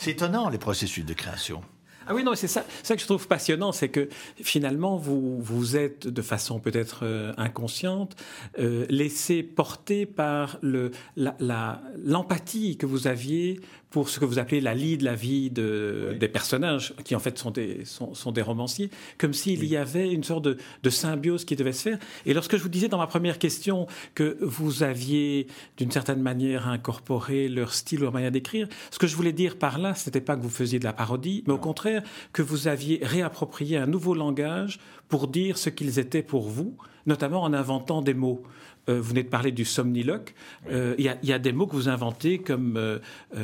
C'est 0.00 0.12
étonnant 0.12 0.48
les 0.48 0.56
processus 0.56 1.04
de 1.04 1.12
création. 1.12 1.60
Ah 2.06 2.14
oui, 2.14 2.24
non, 2.24 2.34
c'est 2.34 2.48
ça, 2.48 2.64
ça 2.82 2.96
que 2.96 3.02
je 3.02 3.06
trouve 3.06 3.28
passionnant, 3.28 3.70
c'est 3.70 3.90
que 3.90 4.08
finalement, 4.42 4.96
vous, 4.96 5.42
vous 5.42 5.76
êtes 5.76 6.08
de 6.08 6.22
façon 6.22 6.58
peut-être 6.58 7.00
euh, 7.02 7.34
inconsciente 7.36 8.16
euh, 8.58 8.86
laissé 8.88 9.42
porter 9.42 10.06
par 10.06 10.58
l'empathie 10.62 12.70
la, 12.70 12.76
que 12.78 12.86
vous 12.86 13.08
aviez 13.08 13.60
pour 13.90 14.08
ce 14.08 14.20
que 14.20 14.24
vous 14.24 14.38
appelez 14.38 14.60
la 14.60 14.74
lie 14.74 14.96
de 14.96 15.04
la 15.04 15.14
vie 15.14 15.50
de, 15.50 16.16
des 16.18 16.28
personnages, 16.28 16.94
qui 17.04 17.14
en 17.16 17.18
fait 17.18 17.38
sont 17.38 17.50
des, 17.50 17.84
sont, 17.84 18.14
sont 18.14 18.32
des 18.32 18.42
romanciers, 18.42 18.90
comme 19.18 19.32
s'il 19.32 19.64
y 19.64 19.76
avait 19.76 20.12
une 20.12 20.22
sorte 20.22 20.44
de, 20.44 20.56
de, 20.82 20.90
symbiose 20.90 21.44
qui 21.44 21.56
devait 21.56 21.72
se 21.72 21.82
faire. 21.82 21.98
Et 22.24 22.32
lorsque 22.32 22.56
je 22.56 22.62
vous 22.62 22.68
disais 22.68 22.88
dans 22.88 22.98
ma 22.98 23.08
première 23.08 23.38
question 23.38 23.86
que 24.14 24.38
vous 24.40 24.82
aviez 24.82 25.48
d'une 25.76 25.90
certaine 25.90 26.22
manière 26.22 26.68
incorporé 26.68 27.48
leur 27.48 27.74
style, 27.74 28.00
leur 28.00 28.12
manière 28.12 28.30
d'écrire, 28.30 28.68
ce 28.90 28.98
que 28.98 29.06
je 29.06 29.16
voulais 29.16 29.32
dire 29.32 29.58
par 29.58 29.78
là, 29.78 29.94
ce 29.94 30.08
n'était 30.08 30.20
pas 30.20 30.36
que 30.36 30.42
vous 30.42 30.50
faisiez 30.50 30.78
de 30.78 30.84
la 30.84 30.92
parodie, 30.92 31.42
mais 31.46 31.52
au 31.52 31.58
contraire 31.58 32.02
que 32.32 32.42
vous 32.42 32.68
aviez 32.68 33.00
réapproprié 33.02 33.76
un 33.76 33.86
nouveau 33.86 34.14
langage 34.14 34.78
pour 35.08 35.26
dire 35.26 35.58
ce 35.58 35.68
qu'ils 35.68 35.98
étaient 35.98 36.22
pour 36.22 36.48
vous, 36.48 36.76
notamment 37.06 37.42
en 37.42 37.52
inventant 37.52 38.02
des 38.02 38.14
mots. 38.14 38.42
Euh, 38.88 39.00
vous 39.00 39.10
venez 39.10 39.22
de 39.22 39.28
parler 39.28 39.52
du 39.52 39.64
somniloque. 39.64 40.34
Euh, 40.70 40.94
il 40.98 41.04
y, 41.22 41.32
a 41.32 41.38
des 41.38 41.52
mots 41.52 41.66
que 41.66 41.76
vous 41.76 41.88
inventez 41.88 42.38
comme 42.38 42.76
euh, 42.76 42.98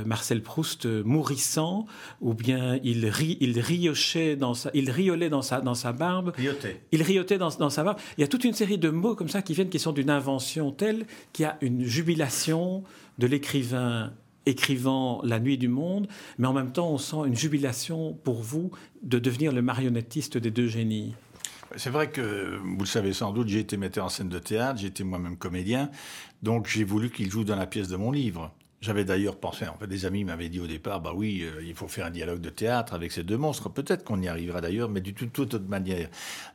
Marcel 0.04 0.42
Proust 0.42 0.86
mourissant, 0.86 1.86
ou 2.20 2.34
bien 2.34 2.78
il, 2.82 3.06
ri, 3.08 3.36
il 3.40 3.58
riochait 3.60 4.36
dans 4.36 4.54
sa, 4.54 4.70
il 4.74 4.90
riolait 4.90 5.28
dans 5.28 5.42
sa, 5.42 5.60
dans 5.60 5.74
sa 5.74 5.92
barbe. 5.92 6.32
Riotait. 6.36 6.82
Il 6.92 7.02
riotait 7.02 7.38
dans, 7.38 7.50
dans, 7.50 7.70
sa 7.70 7.84
barbe. 7.84 7.98
Il 8.18 8.22
y 8.22 8.24
a 8.24 8.28
toute 8.28 8.44
une 8.44 8.54
série 8.54 8.78
de 8.78 8.88
mots 8.88 9.14
comme 9.14 9.28
ça 9.28 9.42
qui 9.42 9.54
viennent, 9.54 9.68
qui 9.68 9.78
sont 9.78 9.92
d'une 9.92 10.10
invention 10.10 10.72
telle 10.72 11.06
qu'il 11.32 11.44
y 11.44 11.46
a 11.46 11.58
une 11.60 11.84
jubilation 11.84 12.82
de 13.18 13.26
l'écrivain 13.26 14.12
écrivant 14.46 15.20
La 15.24 15.40
nuit 15.40 15.58
du 15.58 15.68
monde, 15.68 16.06
mais 16.38 16.46
en 16.46 16.52
même 16.52 16.72
temps 16.72 16.90
on 16.90 16.98
sent 16.98 17.16
une 17.26 17.36
jubilation 17.36 18.14
pour 18.24 18.42
vous 18.42 18.70
de 19.02 19.18
devenir 19.18 19.52
le 19.52 19.60
marionnettiste 19.60 20.38
des 20.38 20.52
deux 20.52 20.68
génies. 20.68 21.14
C'est 21.76 21.90
vrai 21.90 22.10
que, 22.10 22.58
vous 22.62 22.78
le 22.80 22.86
savez 22.86 23.12
sans 23.12 23.32
doute, 23.32 23.48
j'ai 23.48 23.60
été 23.60 23.76
metteur 23.76 24.06
en 24.06 24.08
scène 24.08 24.28
de 24.28 24.38
théâtre, 24.38 24.80
j'ai 24.80 24.86
été 24.86 25.04
moi-même 25.04 25.36
comédien, 25.36 25.90
donc 26.42 26.68
j'ai 26.68 26.84
voulu 26.84 27.10
qu'il 27.10 27.30
joue 27.30 27.44
dans 27.44 27.56
la 27.56 27.66
pièce 27.66 27.88
de 27.88 27.96
mon 27.96 28.10
livre. 28.10 28.50
J'avais 28.80 29.04
d'ailleurs 29.04 29.36
pensé, 29.36 29.66
en 29.66 29.76
fait, 29.76 29.86
des 29.86 30.06
amis 30.06 30.24
m'avaient 30.24 30.48
dit 30.48 30.60
au 30.60 30.66
départ, 30.66 31.00
bah 31.00 31.12
oui, 31.14 31.42
euh, 31.42 31.62
il 31.66 31.74
faut 31.74 31.88
faire 31.88 32.06
un 32.06 32.10
dialogue 32.10 32.40
de 32.40 32.50
théâtre 32.50 32.94
avec 32.94 33.10
ces 33.10 33.24
deux 33.24 33.36
monstres. 33.36 33.68
Peut-être 33.68 34.04
qu'on 34.04 34.20
y 34.20 34.28
arrivera 34.28 34.60
d'ailleurs, 34.60 34.88
mais 34.88 35.00
du 35.00 35.12
tout, 35.12 35.26
toute 35.26 35.54
autre 35.54 35.68
manière. 35.68 36.08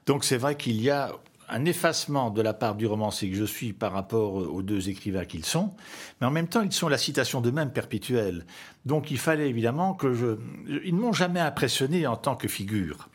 Donc 0.06 0.24
c'est 0.24 0.38
vrai 0.38 0.56
qu'il 0.56 0.82
y 0.82 0.90
a 0.90 1.12
un 1.50 1.66
effacement 1.66 2.32
de 2.32 2.42
la 2.42 2.54
part 2.54 2.76
du 2.76 2.86
romancier 2.86 3.30
que 3.30 3.36
je 3.36 3.44
suis 3.44 3.74
par 3.74 3.92
rapport 3.92 4.36
aux 4.36 4.62
deux 4.62 4.90
écrivains 4.90 5.26
qu'ils 5.26 5.46
sont, 5.46 5.72
mais 6.20 6.28
en 6.28 6.32
même 6.32 6.48
temps, 6.48 6.62
ils 6.62 6.72
sont 6.72 6.88
la 6.88 6.98
citation 6.98 7.42
d'eux-mêmes 7.42 7.72
perpétuelle. 7.72 8.46
Donc 8.86 9.12
il 9.12 9.18
fallait 9.18 9.50
évidemment 9.50 9.94
que 9.94 10.14
je... 10.14 10.38
Ils 10.86 10.96
ne 10.96 11.02
m'ont 11.02 11.14
jamais 11.14 11.42
impressionné 11.42 12.08
en 12.08 12.16
tant 12.16 12.36
que 12.36 12.48
figure. 12.48 13.10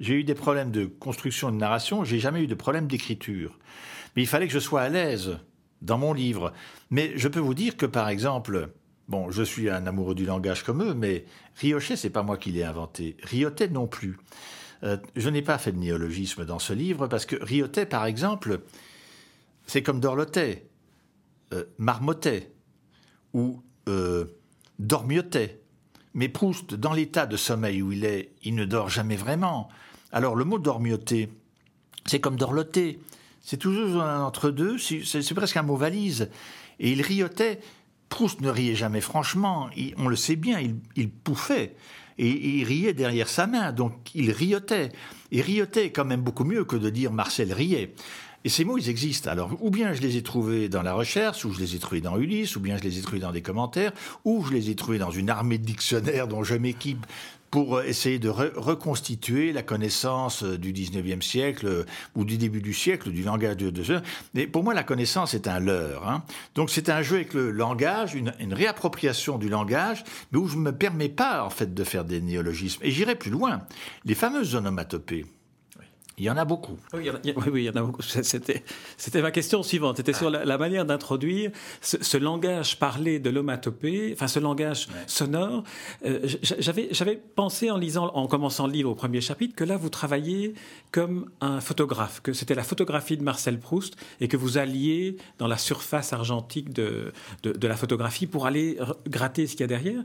J'ai 0.00 0.14
eu 0.14 0.24
des 0.24 0.34
problèmes 0.34 0.70
de 0.70 0.86
construction 0.86 1.50
de 1.50 1.56
narration, 1.56 2.04
j'ai 2.04 2.18
jamais 2.18 2.42
eu 2.42 2.46
de 2.46 2.54
problème 2.54 2.86
d'écriture. 2.86 3.58
Mais 4.16 4.22
il 4.22 4.26
fallait 4.26 4.46
que 4.46 4.52
je 4.52 4.58
sois 4.58 4.82
à 4.82 4.88
l'aise 4.88 5.38
dans 5.82 5.98
mon 5.98 6.12
livre. 6.12 6.52
Mais 6.90 7.12
je 7.16 7.28
peux 7.28 7.40
vous 7.40 7.54
dire 7.54 7.76
que, 7.76 7.86
par 7.86 8.08
exemple, 8.08 8.70
bon, 9.08 9.30
je 9.30 9.42
suis 9.42 9.70
un 9.70 9.86
amoureux 9.86 10.14
du 10.14 10.26
langage 10.26 10.62
comme 10.62 10.82
eux, 10.82 10.94
mais 10.94 11.24
Riochet, 11.56 11.96
c'est 11.96 12.10
pas 12.10 12.22
moi 12.22 12.36
qui 12.36 12.50
l'ai 12.50 12.64
inventé. 12.64 13.16
Riotet 13.22 13.68
non 13.68 13.86
plus. 13.86 14.16
Euh, 14.82 14.96
je 15.16 15.28
n'ai 15.30 15.42
pas 15.42 15.58
fait 15.58 15.72
de 15.72 15.78
néologisme 15.78 16.44
dans 16.44 16.58
ce 16.58 16.72
livre 16.72 17.06
parce 17.06 17.26
que 17.26 17.36
Riotet, 17.42 17.86
par 17.86 18.06
exemple, 18.06 18.60
c'est 19.66 19.82
comme 19.82 20.00
Dorlotet, 20.00 20.68
euh, 21.52 21.64
Marmotet 21.78 22.52
ou 23.32 23.62
euh, 23.88 24.26
Dormiotet. 24.78 25.60
Mais 26.14 26.28
Proust, 26.28 26.74
dans 26.74 26.92
l'état 26.92 27.26
de 27.26 27.36
sommeil 27.36 27.82
où 27.82 27.92
il 27.92 28.04
est, 28.04 28.30
il 28.44 28.54
ne 28.54 28.64
dort 28.64 28.88
jamais 28.88 29.16
vraiment. 29.16 29.68
Alors 30.12 30.36
le 30.36 30.44
mot 30.44 30.58
dormioter, 30.58 31.28
c'est 32.06 32.20
comme 32.20 32.36
dorloter. 32.36 33.00
C'est 33.42 33.58
toujours 33.58 34.00
un 34.02 34.22
entre-deux, 34.22 34.78
c'est 34.78 35.34
presque 35.34 35.56
un 35.56 35.62
mot 35.62 35.76
valise. 35.76 36.30
Et 36.80 36.92
il 36.92 37.02
riotait. 37.02 37.60
Proust 38.08 38.40
ne 38.40 38.48
riait 38.48 38.76
jamais 38.76 39.00
franchement, 39.00 39.68
on 39.98 40.08
le 40.08 40.16
sait 40.16 40.36
bien, 40.36 40.60
il, 40.94 41.10
pouffait. 41.10 41.74
Et, 42.16 42.58
il 42.58 42.64
riait 42.64 42.94
derrière 42.94 43.28
sa 43.28 43.46
main, 43.46 43.72
donc 43.72 44.14
il 44.14 44.30
riotait. 44.30 44.92
Et 45.32 45.40
riotait 45.40 45.90
quand 45.90 46.04
même 46.04 46.22
beaucoup 46.22 46.44
mieux 46.44 46.64
que 46.64 46.76
de 46.76 46.90
dire 46.90 47.12
Marcel 47.12 47.52
riait. 47.52 47.92
Et 48.44 48.50
ces 48.50 48.64
mots, 48.64 48.76
ils 48.76 48.90
existent. 48.90 49.30
Alors, 49.30 49.56
ou 49.60 49.70
bien 49.70 49.94
je 49.94 50.02
les 50.02 50.16
ai 50.16 50.22
trouvés 50.22 50.68
dans 50.68 50.82
la 50.82 50.92
recherche, 50.92 51.44
ou 51.44 51.52
je 51.52 51.60
les 51.60 51.74
ai 51.74 51.78
trouvés 51.78 52.02
dans 52.02 52.18
Ulysse, 52.18 52.56
ou 52.56 52.60
bien 52.60 52.76
je 52.76 52.82
les 52.82 52.98
ai 52.98 53.02
trouvés 53.02 53.20
dans 53.20 53.32
des 53.32 53.42
commentaires, 53.42 53.92
ou 54.24 54.44
je 54.44 54.52
les 54.52 54.70
ai 54.70 54.76
trouvés 54.76 54.98
dans 54.98 55.10
une 55.10 55.30
armée 55.30 55.58
de 55.58 55.64
dictionnaires 55.64 56.28
dont 56.28 56.44
je 56.44 56.54
m'équipe 56.54 57.06
pour 57.54 57.82
essayer 57.82 58.18
de 58.18 58.28
reconstituer 58.28 59.52
la 59.52 59.62
connaissance 59.62 60.42
euh, 60.42 60.58
du 60.58 60.72
19e 60.72 61.22
siècle 61.22 61.66
euh, 61.68 61.84
ou 62.16 62.24
du 62.24 62.36
début 62.36 62.60
du 62.60 62.74
siècle, 62.74 63.12
du 63.12 63.22
langage 63.22 63.58
de, 63.58 63.70
de 63.70 64.02
Mais 64.34 64.48
pour 64.48 64.64
moi, 64.64 64.74
la 64.74 64.82
connaissance 64.82 65.34
est 65.34 65.46
un 65.46 65.60
leurre. 65.60 66.08
Hein. 66.08 66.24
Donc 66.56 66.68
c'est 66.68 66.88
un 66.88 67.00
jeu 67.02 67.14
avec 67.14 67.32
le 67.32 67.52
langage, 67.52 68.16
une, 68.16 68.34
une, 68.40 68.52
réappropriation 68.54 69.38
du 69.38 69.48
langage, 69.48 70.02
mais 70.32 70.38
où 70.40 70.48
je 70.48 70.56
ne 70.56 70.62
me 70.62 70.72
permets 70.72 71.08
pas 71.08 71.44
en 71.44 71.50
fait 71.50 71.72
de 71.72 71.84
faire 71.84 72.04
des 72.04 72.20
néologismes. 72.20 72.80
Et 72.82 72.90
j'irai 72.90 73.14
plus 73.14 73.30
loin. 73.30 73.62
Les 74.04 74.16
fameuses 74.16 74.56
onomatopées. 74.56 75.24
Il 76.16 76.24
y 76.24 76.30
en 76.30 76.36
a 76.36 76.44
beaucoup. 76.44 76.78
Oui, 76.92 77.10
il 77.24 77.62
y 77.62 77.70
en 77.70 77.72
a, 77.74 77.82
beaucoup. 77.82 78.02
C'était, 78.22 78.62
c'était 78.96 79.20
ma 79.20 79.32
question 79.32 79.62
suivante. 79.62 79.96
C'était 79.96 80.12
sur 80.12 80.30
la, 80.30 80.58
manière 80.58 80.84
d'introduire 80.84 81.50
ce, 81.80 82.16
langage 82.16 82.78
parlé 82.78 83.18
de 83.18 83.30
l'homatopée, 83.30 84.12
enfin 84.12 84.28
ce 84.28 84.38
langage 84.38 84.88
sonore. 85.08 85.64
Euh, 86.06 86.20
j'avais, 86.42 86.88
j'avais 86.92 87.16
pensé 87.16 87.70
en 87.70 87.76
lisant, 87.76 88.06
en 88.14 88.28
commençant 88.28 88.66
le 88.66 88.72
livre 88.72 88.90
au 88.90 88.94
premier 88.94 89.20
chapitre, 89.20 89.56
que 89.56 89.64
là 89.64 89.76
vous 89.76 89.88
travailliez 89.88 90.54
comme 90.92 91.30
un 91.40 91.60
photographe, 91.60 92.20
que 92.22 92.32
c'était 92.32 92.54
la 92.54 92.62
photographie 92.62 93.16
de 93.16 93.24
Marcel 93.24 93.58
Proust 93.58 93.96
et 94.20 94.28
que 94.28 94.36
vous 94.36 94.56
alliez 94.56 95.16
dans 95.38 95.48
la 95.48 95.58
surface 95.58 96.12
argentique 96.12 96.72
de, 96.72 97.12
de, 97.42 97.52
de 97.52 97.68
la 97.68 97.76
photographie 97.76 98.28
pour 98.28 98.46
aller 98.46 98.78
gratter 99.08 99.48
ce 99.48 99.52
qu'il 99.52 99.62
y 99.62 99.64
a 99.64 99.68
derrière 99.68 100.02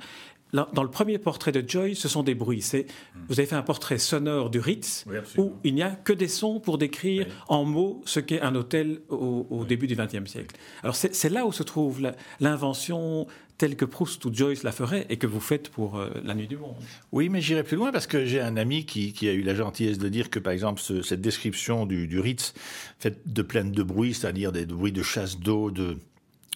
dans 0.54 0.84
le 0.84 0.90
premier 0.90 1.18
portrait 1.18 1.52
de 1.52 1.68
Joy, 1.68 1.96
ce 1.96 2.08
sont 2.08 2.24
des 2.24 2.36
bruits. 2.36 2.62
C'est, 2.62 2.88
vous 3.28 3.40
avez 3.40 3.48
fait 3.48 3.56
un 3.56 3.62
portrait 3.62 3.98
sonore 3.98 4.50
du 4.50 4.60
Ritz 4.60 5.06
où 5.38 5.54
il 5.64 5.76
n'y 5.76 5.84
a 5.84 5.92
que 5.92 6.14
des 6.14 6.28
sons 6.28 6.60
pour 6.60 6.78
décrire 6.78 7.28
en 7.48 7.66
mots 7.66 8.02
ce 8.06 8.20
qu'est 8.20 8.42
un 8.42 8.56
hôtel 8.56 9.02
au, 9.10 9.66
début 9.68 9.88
du 9.88 9.96
XXe 9.96 10.30
siècle. 10.30 10.56
Alors 10.84 10.96
c'est, 10.96 11.30
là 11.30 11.46
où 11.46 11.52
se 11.52 11.64
trouve 11.64 12.02
l'invention 12.40 13.28
telle 13.60 13.76
que 13.76 13.86
Proust 13.86 14.24
ou 14.26 14.34
Joyce 14.34 14.64
la 14.64 14.72
ferait 14.72 15.06
et 15.10 15.18
que 15.18 15.28
vous 15.28 15.42
faites 15.42 15.70
pour 15.70 15.98
euh, 15.98 16.10
La 16.24 16.34
Nuit 16.34 16.48
du 16.48 16.56
Monde. 16.56 16.78
Oui, 17.12 17.28
mais 17.28 17.42
j'irai 17.42 17.64
plus 17.64 17.76
loin 17.76 17.92
parce 17.92 18.08
que 18.08 18.26
j'ai 18.26 18.40
un 18.40 18.56
ami 18.56 18.86
qui, 18.86 19.14
a 19.28 19.34
eu 19.34 19.42
la 19.42 19.54
gentillesse 19.54 19.98
de 19.98 20.08
dire 20.08 20.30
que, 20.30 20.40
par 20.40 20.54
exemple, 20.54 20.82
cette 20.82 21.20
description 21.20 21.86
du, 21.86 22.08
du 22.08 22.20
Ritz, 22.20 22.54
faite 23.00 23.20
de 23.26 23.42
pleine 23.42 23.72
de 23.74 23.84
bruits, 23.84 24.14
c'est-à-dire 24.14 24.54
des 24.54 24.66
bruits 24.66 24.94
de 24.94 25.04
chasse 25.04 25.38
d'eau, 25.38 25.72
de, 25.72 25.98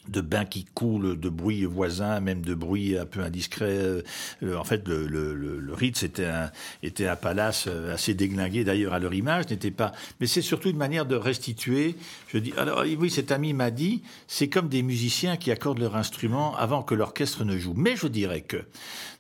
de 0.08 0.22
bains 0.22 0.46
qui 0.46 0.66
coulent, 0.66 1.20
de 1.20 1.30
bruits 1.30 1.66
voisins, 1.66 2.20
même 2.20 2.42
de 2.42 2.54
bruits 2.54 2.98
un 2.98 3.06
peu 3.06 3.22
indiscrets. 3.22 4.02
Euh, 4.44 4.56
en 4.56 4.64
fait, 4.64 4.88
le, 4.88 5.08
le, 5.08 5.34
le, 5.34 5.74
Ritz 5.74 6.04
était 6.04 6.26
un, 6.26 6.52
était 6.82 7.08
un 7.08 7.16
palace 7.16 7.66
euh, 7.68 7.94
assez 7.94 8.14
déglingué, 8.14 8.64
d'ailleurs, 8.64 8.94
à 8.94 9.00
leur 9.00 9.14
image, 9.14 9.50
n'était 9.50 9.72
pas. 9.72 9.92
Mais 10.20 10.28
c'est 10.28 10.42
surtout 10.42 10.70
une 10.70 10.78
manière 10.78 11.06
de 11.06 11.16
restituer. 11.16 11.96
Je 12.28 12.38
dis, 12.38 12.54
alors 12.58 12.84
oui, 12.98 13.10
cet 13.10 13.32
ami 13.32 13.54
m'a 13.54 13.72
dit, 13.72 14.04
c'est 14.28 14.50
comme 14.50 14.70
des 14.70 14.84
musiciens 14.84 15.38
qui 15.38 15.52
accordent 15.52 15.80
leur 15.80 15.96
instrument 15.96 16.56
avant 16.58 16.84
que 16.84 16.96
l'orchestre 16.96 17.46
ne 17.46 17.58
joue. 17.58 17.74
Mais 17.76 17.96
je 17.96 18.08
dirais 18.08 18.42
que, 18.42 18.58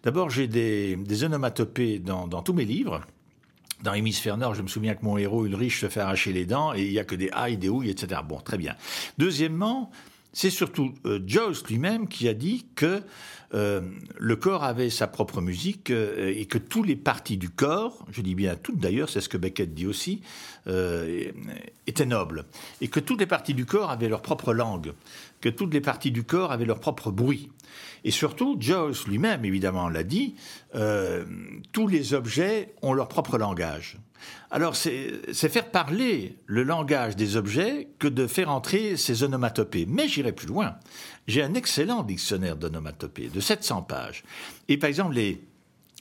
d'abord, 0.03 0.29
j'ai 0.29 0.47
des, 0.47 0.95
des 0.95 1.23
onomatopées 1.23 1.99
dans, 1.99 2.27
dans 2.27 2.41
tous 2.41 2.53
mes 2.53 2.65
livres 2.65 3.01
dans 3.83 3.93
Hémisphère 3.93 4.37
Nord, 4.37 4.55
je 4.55 4.61
me 4.61 4.67
souviens 4.67 4.95
que 4.95 5.03
mon 5.03 5.17
héros 5.17 5.45
Ulrich 5.45 5.77
se 5.77 5.89
fait 5.89 5.99
arracher 5.99 6.31
les 6.31 6.45
dents 6.45 6.73
et 6.73 6.83
il 6.83 6.93
y 6.93 6.99
a 6.99 7.03
que 7.03 7.15
des 7.15 7.29
aïe, 7.33 7.57
des 7.57 7.67
ouilles, 7.67 7.89
etc. 7.89 8.21
Bon, 8.25 8.39
très 8.39 8.57
bien. 8.57 8.75
Deuxièmement, 9.17 9.91
c'est 10.33 10.49
surtout 10.49 10.93
euh, 11.05 11.19
lui-même 11.69 12.07
qui 12.07 12.27
a 12.27 12.33
dit 12.33 12.65
que 12.75 13.03
euh, 13.53 13.81
le 14.17 14.35
corps 14.35 14.63
avait 14.63 14.89
sa 14.89 15.05
propre 15.05 15.41
musique 15.41 15.91
euh, 15.91 16.33
et 16.35 16.47
que 16.47 16.57
toutes 16.57 16.87
les 16.87 16.95
parties 16.95 17.37
du 17.37 17.49
corps, 17.49 18.03
je 18.11 18.21
dis 18.21 18.33
bien 18.33 18.55
toutes 18.55 18.79
d'ailleurs, 18.79 19.09
c'est 19.09 19.21
ce 19.21 19.29
que 19.29 19.37
Beckett 19.37 19.73
dit 19.73 19.85
aussi, 19.85 20.21
étaient 21.85 22.05
nobles. 22.05 22.45
Et 22.81 22.87
que 22.87 22.99
toutes 22.99 23.19
les 23.19 23.27
parties 23.27 23.53
du 23.53 23.65
corps 23.65 23.91
avaient 23.91 24.09
leur 24.09 24.21
propre 24.21 24.53
langue, 24.53 24.93
que 25.39 25.49
toutes 25.49 25.73
les 25.73 25.81
parties 25.81 26.11
du 26.11 26.23
corps 26.23 26.51
avaient 26.51 26.65
leur 26.65 26.79
propre 26.79 27.11
bruit. 27.11 27.49
Et 28.05 28.11
surtout, 28.11 28.57
Joyce 28.59 29.05
lui-même, 29.05 29.45
évidemment, 29.45 29.89
l'a 29.89 30.03
dit, 30.03 30.35
tous 31.73 31.87
les 31.87 32.13
objets 32.13 32.73
ont 32.81 32.93
leur 32.93 33.09
propre 33.09 33.37
langage. 33.37 33.97
Alors, 34.51 34.75
c'est 34.75 35.49
faire 35.49 35.71
parler 35.71 36.37
le 36.45 36.63
langage 36.63 37.15
des 37.15 37.37
objets 37.37 37.87
que 37.97 38.07
de 38.07 38.27
faire 38.27 38.49
entrer 38.49 38.97
ces 38.97 39.23
onomatopées. 39.23 39.85
Mais 39.87 40.07
j'irai 40.07 40.31
plus 40.31 40.47
loin. 40.47 40.75
J'ai 41.27 41.41
un 41.41 41.53
excellent 41.55 42.03
dictionnaire 42.03 42.55
d'onomatopées 42.55 43.29
de 43.29 43.39
700 43.39 43.81
pages. 43.83 44.23
Et 44.67 44.77
par 44.77 44.89
exemple, 44.89 45.15
les, 45.15 45.41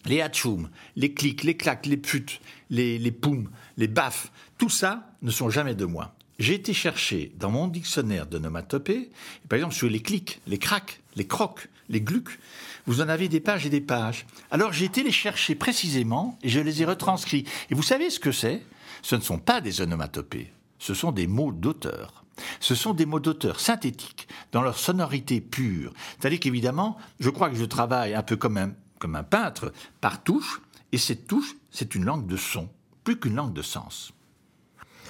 les 0.05 0.21
hatchoum, 0.21 0.69
les 0.97 1.15
clics, 1.15 1.45
les 1.45 1.57
claques, 1.57 1.87
les 1.87 1.97
putes, 1.97 2.41
les, 2.71 2.99
les 2.99 3.13
poums, 3.13 3.49
les 3.77 3.89
baffes, 3.89 4.31
tout 4.59 4.71
ça 4.71 5.11
ne 5.23 5.31
sont 5.31 5.49
jamais 5.49 5.75
de 5.75 5.85
moi. 5.85 6.15
J'ai 6.39 6.55
été 6.55 6.73
chercher 6.73 7.33
dans 7.39 7.51
mon 7.51 7.69
dictionnaire 7.69 8.27
d'onomatopées, 8.27 9.11
par 9.49 9.57
exemple 9.57 9.75
sur 9.75 9.89
les 9.89 10.01
clics, 10.01 10.41
les 10.47 10.59
craques, 10.59 11.01
les 11.17 11.27
crocs, 11.27 11.69
les 11.89 12.01
glucs, 12.01 12.39
vous 12.87 13.01
en 13.01 13.09
avez 13.09 13.29
des 13.29 13.41
pages 13.41 13.67
et 13.67 13.71
des 13.71 13.81
pages. 13.81 14.27
Alors 14.51 14.73
j'ai 14.73 14.87
été 14.87 15.03
les 15.03 15.13
chercher 15.13 15.55
précisément 15.55 16.39
et 16.43 16.49
je 16.49 16.61
les 16.61 16.83
ai 16.83 16.85
retranscrits. 16.85 17.45
Et 17.71 17.75
vous 17.75 17.83
savez 17.83 18.11
ce 18.11 18.21
que 18.21 18.33
c'est? 18.33 18.63
Ce 19.03 19.17
ne 19.17 19.21
sont 19.21 19.39
pas 19.39 19.61
des 19.61 19.81
onomatopées, 19.81 20.53
ce 20.79 20.95
sont 20.95 21.13
des 21.13 21.27
mots 21.27 21.53
d'auteur. 21.53 22.25
Ce 22.61 22.75
sont 22.75 22.95
des 22.95 23.05
mots 23.05 23.21
d'auteur 23.21 23.61
synthétiques, 23.61 24.27
dans 24.53 24.63
leur 24.63 24.79
sonorité 24.79 25.43
pure. 25.43 25.93
C'est-à-dire 26.19 26.41
qu'évidemment, 26.41 26.97
je 27.21 27.29
crois 27.29 27.51
que 27.51 27.57
je 27.57 27.65
travaille 27.65 28.15
un 28.15 28.23
peu 28.23 28.37
comme 28.37 28.57
un, 28.57 28.73
comme 28.99 29.17
un 29.17 29.23
peintre, 29.23 29.71
par 30.01 30.25
touche, 30.25 30.63
et 30.93 30.99
cette 30.99 31.27
touche, 31.27 31.55
c'est 31.71 31.95
une 31.95 32.07
langue 32.07 32.27
de 32.27 32.39
son, 32.39 32.71
plus 33.05 33.19
qu'une 33.19 33.35
langue 33.35 33.53
de 33.53 33.61
sens. 33.61 34.13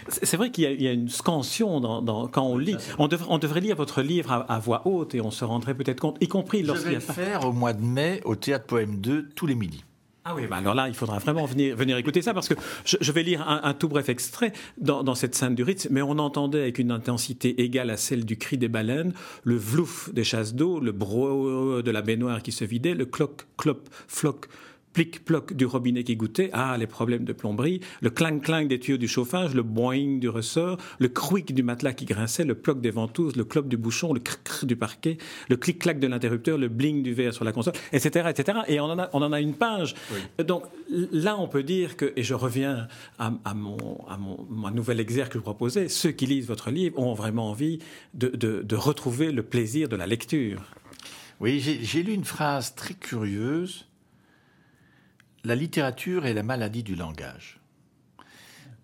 C'est 0.08 0.37
vrai 0.37 0.50
qu'il 0.50 0.82
y, 0.82 0.88
a 0.88 0.93
une 0.93 1.08
scansion 1.08 1.81
dans, 1.81 2.28
quand 2.28 2.44
on 2.44 2.58
lit. 2.58 2.76
On, 2.99 3.08
on, 3.28 3.38
devrait 3.38 3.60
lire 3.60 3.76
votre 3.76 4.02
livre 4.02 4.44
à, 4.49 4.58
voix 4.58 4.87
haute 4.87 5.14
et 5.14 5.20
on 5.20 5.31
se 5.31 5.44
rendrait 5.44 5.75
peut-être 5.75 6.00
compte, 6.00 6.16
y 6.20 6.28
compris 6.28 6.62
lorsqu'il 6.62 6.93
y 6.93 6.96
a. 6.96 7.00
Je 7.00 7.06
vais 7.06 7.14
le 7.22 7.28
faire 7.28 7.46
au 7.46 7.52
mois 7.52 7.72
de 7.72 7.82
mai 7.82 8.20
au 8.25 8.37
Théâtre 8.37 8.66
Poème 8.66 9.00
2 9.00 9.28
tous 9.34 9.46
les 9.46 9.54
midis. 9.54 9.84
Ah 10.25 10.37
oui, 10.37 10.46
bah 10.49 10.58
alors 10.58 10.75
là, 10.75 10.87
il 10.87 10.94
faudra 10.94 11.19
vraiment 11.19 11.46
venir, 11.46 11.75
venir 11.75 11.96
écouter 11.96 12.22
ça 12.22 12.32
parce 12.32 12.49
que 12.49 12.54
je, 12.84 13.10
vais 13.10 13.25
lire 13.25 13.44
un, 13.49 13.75
tout 13.75 13.88
bref 13.88 14.08
extrait 14.08 14.52
dans, 14.78 15.16
cette 15.16 15.34
scène 15.34 15.56
du 15.56 15.64
Ritz, 15.64 15.88
mais 15.90 16.00
on 16.00 16.16
entendait 16.19 16.60
avec 16.60 16.78
une 16.78 16.93
intensité 16.93 17.60
égale 17.60 17.90
à 17.90 17.96
celle 17.96 18.25
du 18.25 18.37
cri 18.37 18.56
des 18.56 18.69
baleines, 18.69 19.14
le 19.43 19.56
vlouf 19.56 20.14
des 20.14 20.22
chasses 20.22 20.54
d'eau, 20.54 20.78
le 20.78 20.93
bro 20.93 21.82
de 21.82 21.90
la 21.90 22.02
baignoire 22.02 22.40
qui 22.40 22.52
se 22.52 22.64
vidait, 22.64 22.94
le 22.94 23.04
cloc, 23.04 23.46
clop, 23.56 23.88
floc 24.06 24.46
plic-ploc 24.92 25.54
du 25.54 25.64
robinet 25.66 26.04
qui 26.04 26.16
goûtait, 26.16 26.50
ah, 26.52 26.76
les 26.78 26.86
problèmes 26.86 27.24
de 27.24 27.32
plomberie, 27.32 27.80
le 28.00 28.10
clang-clang 28.10 28.66
des 28.66 28.78
tuyaux 28.78 28.98
du 28.98 29.08
chauffage, 29.08 29.54
le 29.54 29.62
boing 29.62 30.18
du 30.18 30.28
ressort, 30.28 30.78
le 30.98 31.08
crouic 31.08 31.54
du 31.54 31.62
matelas 31.62 31.92
qui 31.92 32.04
grinçait, 32.04 32.44
le 32.44 32.54
ploc 32.54 32.80
des 32.80 32.90
ventouses, 32.90 33.36
le 33.36 33.44
clop 33.44 33.62
du 33.62 33.76
bouchon, 33.76 34.12
le 34.12 34.20
crrr 34.20 34.66
du 34.66 34.76
parquet, 34.76 35.18
le 35.48 35.56
clic-clac 35.56 35.98
de 35.98 36.06
l'interrupteur, 36.06 36.58
le 36.58 36.68
bling 36.68 37.02
du 37.02 37.14
verre 37.14 37.34
sur 37.34 37.44
la 37.44 37.52
console, 37.52 37.74
etc., 37.92 38.28
etc. 38.30 38.58
Et 38.68 38.80
on 38.80 38.84
en 38.84 38.98
a, 38.98 39.10
on 39.12 39.22
en 39.22 39.32
a 39.32 39.40
une 39.40 39.54
page. 39.54 39.94
Donc 40.44 40.64
là, 40.90 41.38
on 41.38 41.48
peut 41.48 41.62
dire 41.62 41.96
que, 41.96 42.12
et 42.16 42.22
je 42.22 42.34
reviens 42.34 42.88
à, 43.18 43.30
mon, 43.54 43.76
à 44.08 44.16
mon, 44.16 44.70
nouvel 44.70 45.00
exergue 45.00 45.30
que 45.30 45.38
je 45.38 45.42
proposais, 45.42 45.88
ceux 45.88 46.10
qui 46.10 46.26
lisent 46.26 46.46
votre 46.46 46.70
livre 46.70 46.98
ont 46.98 47.14
vraiment 47.14 47.50
envie 47.50 47.78
de, 48.14 48.28
de 48.28 48.76
retrouver 48.76 49.32
le 49.32 49.42
plaisir 49.42 49.88
de 49.88 49.96
la 49.96 50.06
lecture. 50.06 50.62
Oui, 51.40 51.58
j'ai 51.60 52.02
lu 52.04 52.12
une 52.12 52.24
phrase 52.24 52.74
très 52.76 52.94
curieuse 52.94 53.86
la 55.44 55.54
littérature 55.54 56.26
est 56.26 56.34
la 56.34 56.42
maladie 56.42 56.82
du 56.82 56.94
langage. 56.94 57.60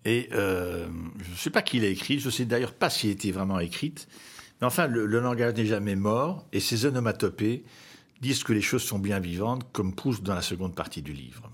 Et 0.05 0.29
euh, 0.33 0.87
je 1.23 1.31
ne 1.31 1.35
sais 1.35 1.49
pas 1.49 1.61
qui 1.61 1.79
l'a 1.79 1.87
écrit, 1.87 2.19
je 2.19 2.27
ne 2.27 2.31
sais 2.31 2.45
d'ailleurs 2.45 2.73
pas 2.73 2.89
si 2.89 3.07
elle 3.07 3.13
était 3.13 3.31
vraiment 3.31 3.59
écrite, 3.59 4.07
mais 4.61 4.67
enfin, 4.67 4.87
le, 4.87 5.05
langage 5.05 5.55
n'est 5.55 5.65
jamais 5.65 5.95
mort, 5.95 6.45
et 6.51 6.59
ces 6.59 6.85
onomatopées 6.85 7.63
disent 8.21 8.43
que 8.43 8.53
les 8.53 8.61
choses 8.61 8.83
sont 8.83 8.99
bien 8.99 9.19
vivantes, 9.19 9.65
comme 9.71 9.93
pousse 9.93 10.21
dans 10.21 10.35
la 10.35 10.41
seconde 10.41 10.75
partie 10.75 11.01
du 11.01 11.13
livre. 11.13 11.49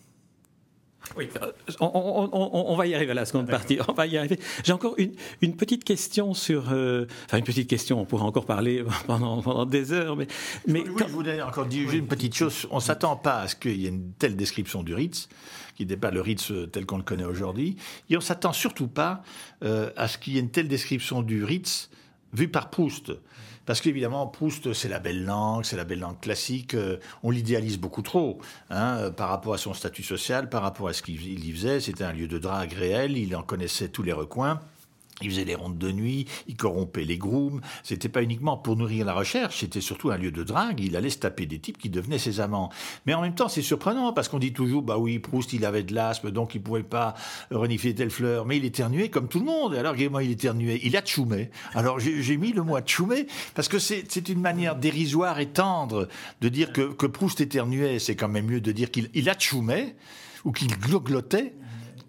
Oui, 1.18 1.30
euh, 1.42 1.52
on, 1.80 2.76
va 2.76 2.88
y 2.88 2.96
arriver 2.96 3.12
à 3.12 3.16
la 3.16 3.26
seconde 3.26 3.48
partie. 3.48 3.78
On 3.88 3.94
va 3.94 4.08
y 4.08 4.18
arriver. 4.18 4.40
J'ai 4.64 4.74
encore 4.74 4.96
une, 4.98 5.56
petite 5.56 5.84
question 5.84 6.34
sur. 6.34 6.72
Euh, 6.72 7.06
enfin, 7.26 7.38
une 7.38 7.44
petite 7.44 7.70
question. 7.70 8.02
On 8.02 8.06
pourrait 8.06 8.24
encore 8.24 8.46
parler 8.46 8.84
pendant, 9.08 9.66
des 9.66 9.94
heures, 9.94 10.16
mais. 10.16 10.28
mais 10.68 10.82
oui, 10.88 11.04
je 11.08 11.12
voulais 11.12 11.42
encore 11.42 11.66
dire 11.66 11.92
une 11.94 12.08
petite 12.08 12.36
chose. 12.36 12.68
On 12.72 12.78
ne 12.78 12.82
s'attend 12.82 13.16
pas 13.16 13.42
à 13.42 13.48
ce 13.48 13.56
qu'il 13.56 13.80
y 13.80 13.86
ait 13.86 13.90
une 13.90 14.12
telle 14.14 14.36
description 14.36 14.84
du 14.84 14.94
Ritz, 14.94 15.30
qui 15.76 15.86
n'est 15.86 15.98
pas 15.98 16.12
le 16.12 16.22
Ritz 16.22 16.52
euh, 16.52 16.68
tel 16.68 16.86
qu'on 16.86 16.98
le 16.98 17.04
connaît 17.04 17.26
aujourd'hui, 17.26 17.78
et 18.10 18.18
on 18.18 18.22
s'attend 18.22 18.54
surtout 18.54 18.88
pas 18.88 19.24
à 19.62 20.08
ce 20.08 20.18
qu'il 20.18 20.34
y 20.34 20.38
ait 20.38 20.42
une 20.42 20.52
telle 20.52 20.68
description 20.68 21.22
du 21.22 21.44
Ritz 21.44 21.90
vue 22.36 22.50
par 22.50 22.70
Proust. 22.70 23.12
Parce 23.66 23.82
qu'évidemment, 23.82 24.28
Proust, 24.28 24.74
c'est 24.74 24.90
la 24.90 25.00
belle 25.00 25.26
langue, 25.26 25.66
c'est 25.66 25.76
la 25.76 25.86
belle 25.86 26.00
langue 26.00 26.20
classique. 26.20 26.76
Euh, 26.76 26.98
on 27.24 27.32
l'idéalise 27.32 27.80
beaucoup 27.80 28.04
trop 28.04 28.40
hein, 28.70 28.98
euh, 28.98 29.12
par 29.12 29.30
rapport 29.30 29.56
à 29.56 29.58
son 29.58 29.74
statut 29.74 30.04
social, 30.04 30.50
par 30.50 30.62
rapport 30.62 30.88
à 30.88 30.94
ce 30.94 31.02
qu'il 31.02 31.44
y 31.44 31.52
faisait. 31.52 31.80
C'était 31.80 32.04
un 32.04 32.14
lieu 32.14 32.28
de 32.28 32.38
drague 32.38 32.74
réel, 32.74 33.18
il 33.18 33.36
en 33.36 33.42
connaissait 33.42 33.90
tous 33.90 34.04
les 34.04 34.14
recoins. 34.14 34.60
Il 35.22 35.30
faisait 35.30 35.46
les 35.46 35.56
rondes 35.56 35.78
de 35.78 35.92
nuit, 35.92 36.26
il 36.48 36.58
corrompait 36.58 37.06
les 37.06 37.18
grooms. 37.18 37.62
C'était 37.84 38.10
pas 38.10 38.22
uniquement 38.22 38.58
pour 38.58 38.76
nourrir 38.76 39.06
la 39.06 39.14
recherche, 39.14 39.60
c'était 39.60 39.80
surtout 39.80 40.12
un 40.12 40.18
lieu 40.18 40.32
de 40.32 40.44
drague. 40.44 40.82
Il 40.82 40.98
allait 40.98 41.10
se 41.10 41.20
taper 41.20 41.46
des 41.46 41.60
types 41.60 41.78
qui 41.78 41.90
devenaient 41.90 42.18
ses 42.18 42.42
amants. 42.42 42.70
Mais 43.06 43.14
en 43.14 43.22
même 43.22 43.34
temps, 43.34 43.48
c'est 43.48 43.62
surprenant 43.62 44.12
parce 44.12 44.28
qu'on 44.28 44.40
dit 44.40 44.52
toujours, 44.52 44.82
bah 44.82 44.98
oui, 44.98 45.20
Proust, 45.20 45.54
il 45.54 45.64
avait 45.66 45.84
de 45.84 45.94
l'asthme, 45.94 46.32
donc 46.32 46.54
il 46.54 46.62
pouvait 46.62 46.84
pas 46.84 47.16
renifler 47.50 47.96
telle 47.96 48.10
fleur. 48.10 48.46
Mais 48.46 48.58
il 48.58 48.66
éternuait 48.66 49.10
comme 49.10 49.30
tout 49.30 49.40
le 49.40 49.46
monde. 49.46 49.74
Alors, 49.76 49.96
moi, 50.12 50.24
il 50.24 50.32
éternuait. 50.32 50.82
Il 50.84 50.98
a 50.98 51.02
tchoumé. 51.02 51.50
Alors, 51.74 52.00
j'ai 52.00 52.38
mis 52.38 52.52
le 52.52 52.64
mot 52.64 52.78
tchoumé 52.82 53.28
parce 53.54 53.70
que 53.70 53.80
c'est 53.80 54.30
une 54.30 54.42
manière 54.42 54.76
dérisoire 54.76 55.40
et 55.40 55.48
tendre 55.48 56.10
de 56.42 56.50
dire 56.50 56.74
que, 56.74 57.06
Proust 57.06 57.40
éternuait. 57.40 58.00
C'est 58.00 58.16
quand 58.16 58.28
même 58.28 58.48
mieux 58.48 58.62
de 58.62 58.72
dire 58.74 58.92
qu'il 58.92 59.30
a 59.30 59.34
tchoumé 59.34 59.96
ou 60.44 60.52
qu'il 60.52 60.78
glottait 60.78 61.54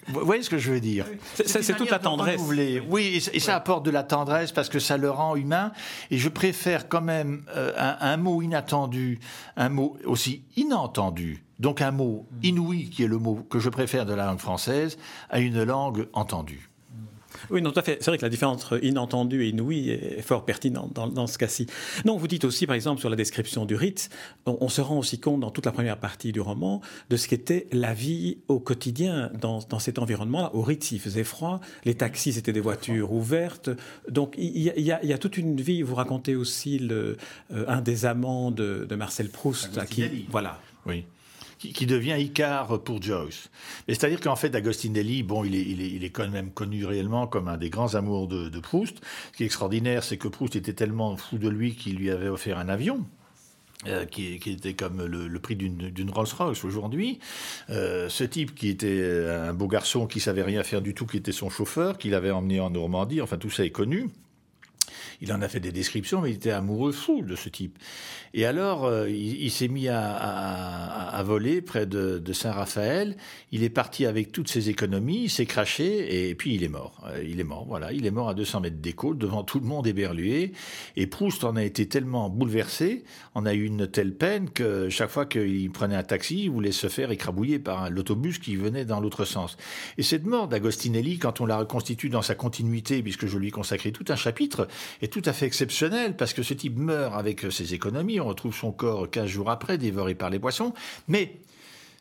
vous 0.09 0.25
voyez 0.25 0.43
ce 0.43 0.51
que 0.51 0.59
je 0.59 0.71
veux 0.71 0.81
dire? 0.81 1.07
C'est 1.35 1.77
toute 1.77 1.91
la 1.91 1.99
tendresse. 1.99 2.41
Oui, 2.89 3.23
et, 3.33 3.41
ça 3.41 3.57
apporte 3.57 3.85
de 3.85 3.91
la 3.91 4.03
tendresse 4.03 4.53
parce 4.53 4.69
que 4.69 4.79
ça 4.79 4.97
le 4.97 5.11
rend 5.11 5.37
humain. 5.37 5.73
Et 6.11 6.19
je 6.19 6.29
préfère 6.29 6.89
quand 6.89 7.01
même 7.01 7.45
euh, 7.55 7.73
un, 7.77 8.17
mot 8.17 8.43
inattendu, 8.43 9.19
un 9.57 9.69
mot 9.69 9.97
aussi 10.05 10.45
inentendu, 10.57 11.45
donc 11.59 11.81
un 11.81 11.91
mot 11.91 12.27
inouï, 12.43 12.91
qui 12.91 13.05
est 13.05 13.09
le 13.09 13.19
mot 13.19 13.47
que 13.49 13.59
je 13.59 13.69
préfère 13.69 14.07
de 14.07 14.15
la 14.15 14.27
langue 14.27 14.39
française, 14.39 14.99
à 15.31 15.41
une 15.41 15.63
langue 15.63 16.09
entendue. 16.13 16.69
Oui, 17.51 17.63
non, 17.63 17.71
tout 17.71 17.79
à 17.79 17.83
fait. 17.83 17.99
C'est 18.01 18.11
vrai 18.11 18.19
que 18.19 18.25
la 18.25 18.29
différence 18.29 18.65
entre 18.65 18.85
inentendu 18.85 19.45
et 19.45 19.49
inouï 19.49 19.91
est 19.91 20.23
fort 20.23 20.45
pertinente 20.45 20.93
dans, 20.93 21.27
ce 21.27 21.39
cas-ci. 21.39 21.67
Non, 22.05 22.17
vous 22.17 22.29
dites 22.29 22.45
aussi, 22.45 22.67
par 22.67 22.75
exemple, 22.75 23.01
sur 23.01 23.11
la 23.11 23.17
description 23.17 23.65
du 23.65 23.75
rite, 23.75 24.11
on, 24.47 24.69
se 24.69 24.81
rend 24.81 24.99
aussi 24.99 25.19
compte 25.19 25.41
dans 25.41 25.51
toute 25.51 25.67
la 25.67 25.73
première 25.73 25.99
partie 25.99 26.33
du 26.33 26.41
roman 26.41 26.81
de 27.11 27.17
ce 27.17 27.29
qu'était 27.29 27.67
la 27.73 27.95
vie 27.95 28.39
au 28.49 28.59
quotidien 28.59 29.31
dans, 29.41 29.61
cet 29.79 29.99
environnement-là. 29.99 30.51
Au 30.55 30.63
rite, 30.63 30.91
il 30.93 31.01
faisait 31.01 31.25
froid, 31.25 31.61
les 31.85 31.95
taxis, 31.95 32.33
c'était 32.33 32.53
des 32.53 32.61
voitures 32.61 33.13
ouvertes. 33.13 33.71
Donc, 34.09 34.35
il 34.39 34.61
y, 34.61 34.93
a, 34.93 35.19
toute 35.19 35.37
une 35.37 35.61
vie. 35.61 35.83
Vous 35.83 35.95
racontez 35.95 36.37
aussi 36.37 36.79
le, 36.79 37.17
euh, 37.53 37.65
un 37.69 37.81
des 37.81 38.07
amants 38.07 38.51
de, 38.51 38.87
Marcel 38.97 39.29
Proust. 39.29 39.85
qui, 39.87 40.27
voilà. 40.31 40.59
Oui 40.87 41.05
qui, 41.59 41.87
devient 41.87 42.17
Icare 42.19 42.83
pour 42.83 43.01
Joyce. 43.03 43.51
C'est-à-dire 43.89 44.21
qu'en 44.21 44.37
fait, 44.37 44.55
Agostinelli, 44.55 45.23
bon, 45.23 45.45
il 45.45 45.55
est, 45.55 45.63
il, 45.63 46.05
est, 46.05 46.11
quand 46.11 46.29
même 46.29 46.51
connu 46.51 46.85
réellement 46.85 47.27
comme 47.27 47.49
un 47.49 47.57
des 47.57 47.71
grands 47.71 47.95
amours 47.95 48.29
de, 48.29 48.61
Proust. 48.61 48.99
Ce 49.33 49.37
qui 49.37 49.43
est 49.43 49.47
extraordinaire, 49.47 50.03
c'est 50.03 50.17
que 50.17 50.29
Proust 50.29 50.57
était 50.57 50.73
tellement 50.73 51.17
fou 51.17 51.39
de 51.39 51.49
lui 51.49 51.75
qu'il 51.75 51.97
lui 51.97 52.11
avait 52.11 52.29
offert 52.29 52.59
un 52.59 52.69
avion. 52.69 53.05
Euh, 53.87 54.07
qui, 54.07 54.41
était 54.47 54.73
comme 54.73 55.05
le, 55.05 55.39
prix 55.39 55.55
d'une 55.55 56.11
Rolls-Royce 56.11 56.65
aujourd'hui. 56.65 57.19
Euh, 57.69 58.09
ce 58.09 58.25
type 58.25 58.55
qui 58.55 58.69
était 58.69 59.29
un 59.29 59.53
beau 59.53 59.69
garçon 59.69 60.07
qui 60.07 60.19
savait 60.19 60.43
rien 60.43 60.63
faire 60.63 60.81
du 60.81 60.95
tout, 60.95 61.07
qui 61.07 61.19
était 61.19 61.31
son 61.31 61.51
chauffeur, 61.51 61.99
qui 61.99 62.09
l'avait 62.09 62.31
emmené 62.31 62.59
en 62.59 62.71
Normandie, 62.71 63.21
enfin 63.21 63.37
tout 63.37 63.51
ça 63.51 63.65
est 63.65 63.71
connu. 63.71 64.09
Il 65.21 65.33
en 65.33 65.43
a 65.43 65.49
fait 65.49 65.61
des 65.61 65.73
descriptions, 65.73 66.21
mais 66.21 66.31
il 66.31 66.37
était 66.37 66.51
amoureux 66.51 66.93
fou 66.93 67.23
de 67.23 67.37
ce 67.37 67.49
type. 67.49 67.79
Et 68.35 68.45
alors, 68.45 68.85
euh, 68.85 69.09
il, 69.09 69.51
s'est 69.51 69.69
mis 69.69 69.89
à, 69.89 71.23
voler 71.25 71.63
près 71.63 71.87
de, 71.87 72.33
Saint-Raphaël. 72.33 73.17
Il 73.51 73.63
est 73.63 73.71
parti 73.71 74.05
avec 74.05 74.31
toutes 74.31 74.49
ses 74.49 74.69
économies, 74.69 75.25
il 75.25 75.31
s'est 75.31 75.47
craché, 75.47 76.29
et 76.29 76.35
puis 76.35 76.55
il 76.55 76.63
est 76.63 76.69
mort. 76.69 77.03
Euh, 77.07 77.25
il 77.27 77.41
est 77.41 77.45
mort, 77.45 77.65
voilà. 77.67 77.93
Il 77.93 78.05
est 78.05 78.11
mort 78.11 78.29
à 78.29 78.35
200 78.35 78.61
mètres 78.61 78.81
des 78.81 78.93
côtes, 78.93 79.19
devant 79.19 79.43
tout 79.43 79.59
le 79.59 79.67
monde 79.67 79.87
éberlué. 79.87 80.53
Et 80.97 81.07
Proust 81.07 81.45
en 81.45 81.57
a 81.57 81.65
été 81.65 81.89
tellement 81.89 82.29
bouleversé, 82.29 83.05
on 83.35 83.47
a 83.47 83.55
eu 83.55 83.65
une 83.65 83.87
telle 83.87 84.15
peine 84.15 84.51
que 84.51 84.89
chaque 84.91 85.11
fois 85.11 85.27
qu'il 85.27 85.71
prenait 85.71 85.97
un 85.97 86.03
taxi, 86.03 86.45
il 86.45 86.51
voulait 86.51 86.73
se 86.73 86.89
faire 86.89 87.11
écrabouiller 87.11 87.59
par 87.59 87.91
l'autobus 87.91 88.39
qui 88.39 88.57
venait 88.57 88.85
dans 88.85 89.01
l'autre 89.01 89.25
sens. 89.25 89.57
Et 89.99 90.03
cette 90.03 90.27
mort 90.27 90.49
d'Agostinelli, 90.49 91.19
quand 91.19 91.41
on 91.41 91.47
la 91.47 91.57
reconstitue 91.57 92.09
dans 92.09 92.23
sa 92.23 92.35
continuité, 92.35 93.03
puisque 93.03 93.27
je 93.27 93.39
lui 93.39 93.49
ai 93.49 93.51
consacré 93.51 93.93
tout 93.93 94.05
un 94.09 94.17
chapitre, 94.17 94.69
est 95.07 95.09
tout 95.09 95.23
à 95.25 95.33
fait 95.33 95.47
exceptionnel 95.47 96.17
parce 96.17 96.35
que 96.35 96.43
ce 96.43 96.53
type 96.53 96.77
meurt 96.77 97.15
avec 97.15 97.47
ses 97.53 97.75
économies, 97.75 98.21
on 98.21 98.27
retrouve 98.27 98.55
son 98.55 98.73
corps 98.73 99.09
15 99.09 99.27
jours 99.27 99.51
après, 99.51 99.79
dévoré 99.79 100.17
par 100.17 100.31
les 100.31 100.41
poissons, 100.41 100.75
mais 101.07 101.37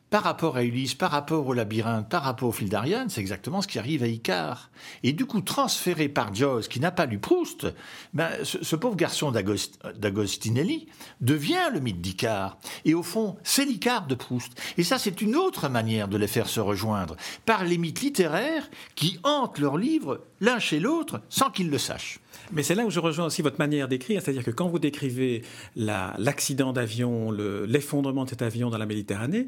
par 0.10 0.24
rapport 0.24 0.56
à 0.56 0.64
Ulysse, 0.64 0.94
par 0.94 1.12
rapport 1.12 1.48
au 1.48 1.54
labyrinthe, 1.54 2.08
par 2.10 2.24
rapport 2.24 2.50
au 2.50 2.52
fil 2.52 2.70
d'Ariane, 2.70 3.10
c'est 3.10 3.22
exactement 3.22 3.62
ce 3.62 3.68
qui 3.68 3.80
arrive 3.80 4.04
à 4.04 4.08
Icare. 4.08 4.70
Et 5.04 5.14
du 5.14 5.26
coup, 5.26 5.42
transféré 5.42 6.10
par 6.10 6.34
Joyce, 6.34 6.68
qui 6.68 6.80
n'a 6.80 6.92
pas 6.92 7.06
lu 7.06 7.18
Proust, 7.18 7.68
ben, 8.14 8.30
ce, 8.44 8.76
pauvre 8.76 8.96
garçon 8.96 9.32
d'Agostinelli 9.32 10.88
devient 11.22 11.70
le 11.74 11.80
mythe 11.80 12.02
d'Icare. 12.02 12.58
Et 12.86 12.94
au 12.94 13.04
fond, 13.04 13.38
c'est 13.44 13.66
l'Icare 13.66 14.08
de 14.08 14.16
Proust. 14.16 14.54
Et 14.78 14.84
ça, 14.84 14.98
c'est 15.00 15.22
une 15.22 15.36
autre 15.36 15.70
manière 15.70 16.08
de 16.08 16.18
les 16.18 16.28
faire 16.28 16.48
se 16.48 16.60
rejoindre, 16.60 17.16
par 17.46 17.64
les 17.64 17.78
mythes 17.78 18.02
littéraires 18.02 18.70
qui 18.96 19.20
hantent 19.24 19.60
leurs 19.60 19.78
livres 19.78 20.22
l'un 20.40 20.60
chez 20.60 20.80
l'autre 20.80 21.22
sans 21.30 21.50
qu'ils 21.50 21.70
le 21.70 21.78
sachent. 21.78 22.20
Mais 22.52 22.64
c'est 22.64 22.76
là 22.76 22.86
où 22.86 22.90
je 22.90 23.00
rejoins 23.00 23.26
aussi 23.26 23.42
votre 23.42 23.60
manière 23.60 23.88
d'écrire, 23.88 24.22
c'est-à-dire 24.22 24.44
que 24.44 24.52
quand 24.52 24.68
vous 24.68 24.80
décrivez 24.80 25.44
l'accident 25.76 26.74
d'avion, 26.74 27.32
l'effondrement 27.32 28.26
de 28.26 28.30
cet 28.30 28.42
avion 28.42 28.70
dans 28.70 28.78
la 28.78 28.86
Méditerranée, 28.86 29.48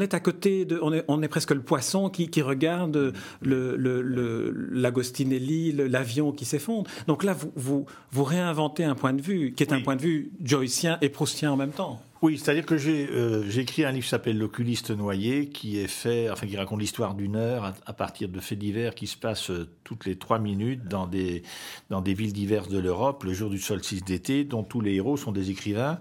est 0.00 0.14
à 0.14 0.20
côté 0.20 0.64
de, 0.64 0.80
on 0.82 1.22
est, 1.22 1.28
presque 1.28 1.52
le 1.52 1.62
poisson 1.62 2.10
qui, 2.10 2.42
regarde 2.42 3.12
l'Agostinelli, 3.42 5.72
l'avion 5.72 6.32
qui 6.32 6.44
s'effondre. 6.44 6.90
Donc 7.06 7.24
là, 7.24 7.36
vous, 7.56 7.86
vous, 8.10 8.24
réinventez 8.24 8.84
un 8.84 8.94
point 8.94 9.12
de 9.12 9.22
vue 9.22 9.54
qui 9.56 9.62
est 9.62 9.72
un 9.72 9.80
point 9.80 9.96
de 9.96 10.02
vue 10.02 10.32
joycien 10.42 10.98
et 11.00 11.08
proustien 11.08 11.52
en 11.52 11.56
même 11.56 11.72
temps. 11.72 12.00
Oui, 12.24 12.38
c'est-à-dire 12.38 12.64
que 12.64 12.78
j'ai 12.78 13.06
euh, 13.10 13.50
écrit 13.50 13.84
un 13.84 13.92
livre 13.92 14.04
qui 14.04 14.08
s'appelle 14.08 14.38
L'oculiste 14.38 14.90
noyé, 14.90 15.50
qui 15.50 15.78
est 15.78 15.86
fait, 15.86 16.30
enfin 16.30 16.46
qui 16.46 16.56
raconte 16.56 16.80
l'histoire 16.80 17.14
d'une 17.14 17.36
heure 17.36 17.74
à, 17.84 17.92
partir 17.92 18.30
de 18.30 18.40
faits 18.40 18.58
divers 18.58 18.94
qui 18.94 19.06
se 19.06 19.18
passent 19.18 19.50
euh, 19.50 19.68
toutes 19.84 20.06
les 20.06 20.16
trois 20.16 20.38
minutes 20.38 20.88
dans 20.88 21.06
des 21.06 21.42
dans 21.90 22.00
des 22.00 22.14
villes 22.14 22.32
diverses 22.32 22.70
de 22.70 22.78
l'Europe, 22.78 23.24
le 23.24 23.34
jour 23.34 23.50
du 23.50 23.58
solstice 23.58 24.02
d'été, 24.02 24.44
dont 24.44 24.62
tous 24.62 24.80
les 24.80 24.94
héros 24.94 25.18
sont 25.18 25.32
des 25.32 25.50
écrivains 25.50 25.98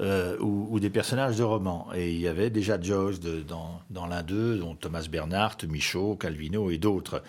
euh, 0.00 0.38
ou, 0.40 0.80
des 0.80 0.88
personnages 0.88 1.36
de 1.36 1.42
romans. 1.42 1.88
Et 1.94 2.10
il 2.10 2.20
y 2.22 2.26
avait 2.26 2.48
déjà 2.48 2.80
Joyce 2.80 3.20
de, 3.20 3.42
dans 3.42 3.82
dans 3.90 4.06
l'un 4.06 4.22
d'eux, 4.22 4.56
dont 4.56 4.76
Thomas 4.76 5.06
Bernhardt, 5.12 5.66
Michaud, 5.68 6.16
Calvino 6.16 6.70
et 6.70 6.78
d'autres. 6.78 7.22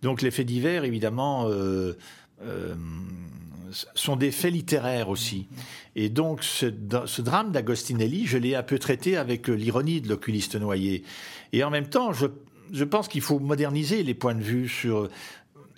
Donc 0.00 0.22
les 0.22 0.30
faits 0.30 0.46
divers, 0.46 0.84
évidemment. 0.84 1.50
Euh, 1.50 1.98
euh, 2.42 2.74
sont 3.94 4.16
des 4.16 4.30
faits 4.30 4.52
littéraires 4.52 5.08
aussi. 5.08 5.46
Et 5.96 6.08
donc 6.08 6.42
ce, 6.42 6.66
drame 6.66 7.52
d'Agostinelli, 7.52 8.26
je 8.26 8.38
l'ai 8.38 8.54
un 8.54 8.62
peu 8.62 8.78
traité 8.78 9.16
avec 9.16 9.48
l'ironie 9.48 10.00
de 10.00 10.08
l'oculiste 10.08 10.56
noyé. 10.56 11.04
Et 11.52 11.62
en 11.64 11.70
même 11.70 11.88
temps, 11.88 12.12
je, 12.12 12.26
je 12.72 12.84
pense 12.84 13.08
qu'il 13.08 13.20
faut 13.20 13.38
moderniser 13.38 14.02
les 14.02 14.14
points 14.14 14.34
de 14.34 14.42
vue 14.42 14.68
sur... 14.68 15.08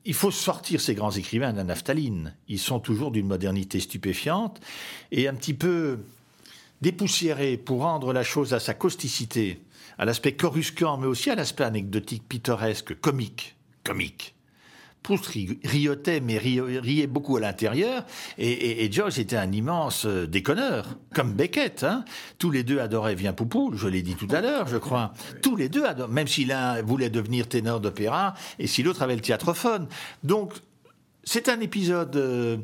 Il 0.05 0.15
faut 0.15 0.33
sortir 0.33 0.81
ces 0.81 0.95
grands 0.95 1.13
écrivains 1.13 1.53
de 1.53 1.59
la 1.59 1.65
naphtaline. 1.65 2.35
Ils 2.49 2.59
sont 2.59 2.81
toujours 2.81 3.13
d'une 3.13 3.29
modernité 3.29 3.79
stupéfiante 3.79 4.61
et 5.13 5.29
un 5.29 5.35
petit 5.35 5.55
peu 5.55 5.99
dépoussiérés 6.81 7.57
pour 7.57 7.83
rendre 7.83 8.13
la 8.13 8.25
chose 8.25 8.53
à 8.53 8.59
sa 8.59 8.75
causticité, 8.75 9.61
à 9.99 10.05
l'aspect 10.05 10.33
coruscant, 10.33 10.99
mais 10.99 11.07
aussi 11.07 11.31
à 11.31 11.37
l'aspect 11.37 11.65
anecdotique, 11.65 12.25
pittoresque, 12.29 12.99
comique. 13.01 13.55
Comique. 13.85 14.35
Proust 15.03 15.27
riotait, 15.27 16.21
mais 16.21 16.39
riait 16.39 17.07
beaucoup 17.07 17.37
à 17.37 17.41
l'intérieur, 17.41 18.05
et, 18.39 18.85
et, 18.85 18.93
Joyce 18.93 19.19
était 19.19 19.37
un 19.37 19.51
immense 19.51 20.07
euh, 20.07 20.27
déconneur, 20.27 20.97
comme 21.13 21.33
Beckett. 21.33 21.83
Hein. 21.83 22.05
Tous 22.39 22.51
les 22.51 22.63
deux 22.63 22.79
adoraient 22.79 23.17
Viens 23.17 23.33
Poupou, 23.33 23.73
je 23.75 23.89
l'ai 23.89 24.03
dit 24.03 24.15
tout 24.15 24.29
à 24.31 24.41
l'heure, 24.41 24.69
je 24.69 24.77
crois. 24.77 25.13
Tous 25.43 25.57
les 25.57 25.69
deux 25.69 25.85
adoraient, 25.85 26.13
même 26.13 26.29
si 26.29 26.45
l'un 26.45 26.81
voulait 26.83 27.11
devenir 27.11 27.49
ténor 27.49 27.81
d'opéra, 27.81 28.35
et 28.59 28.67
si 28.67 28.83
l'autre 28.83 29.03
avait 29.03 29.17
le 29.17 29.21
théâtrophone. 29.21 29.89
Donc, 30.23 30.55
c'est 31.25 31.49
un 31.49 31.61
épisode... 31.61 32.15
Euh, 32.17 32.57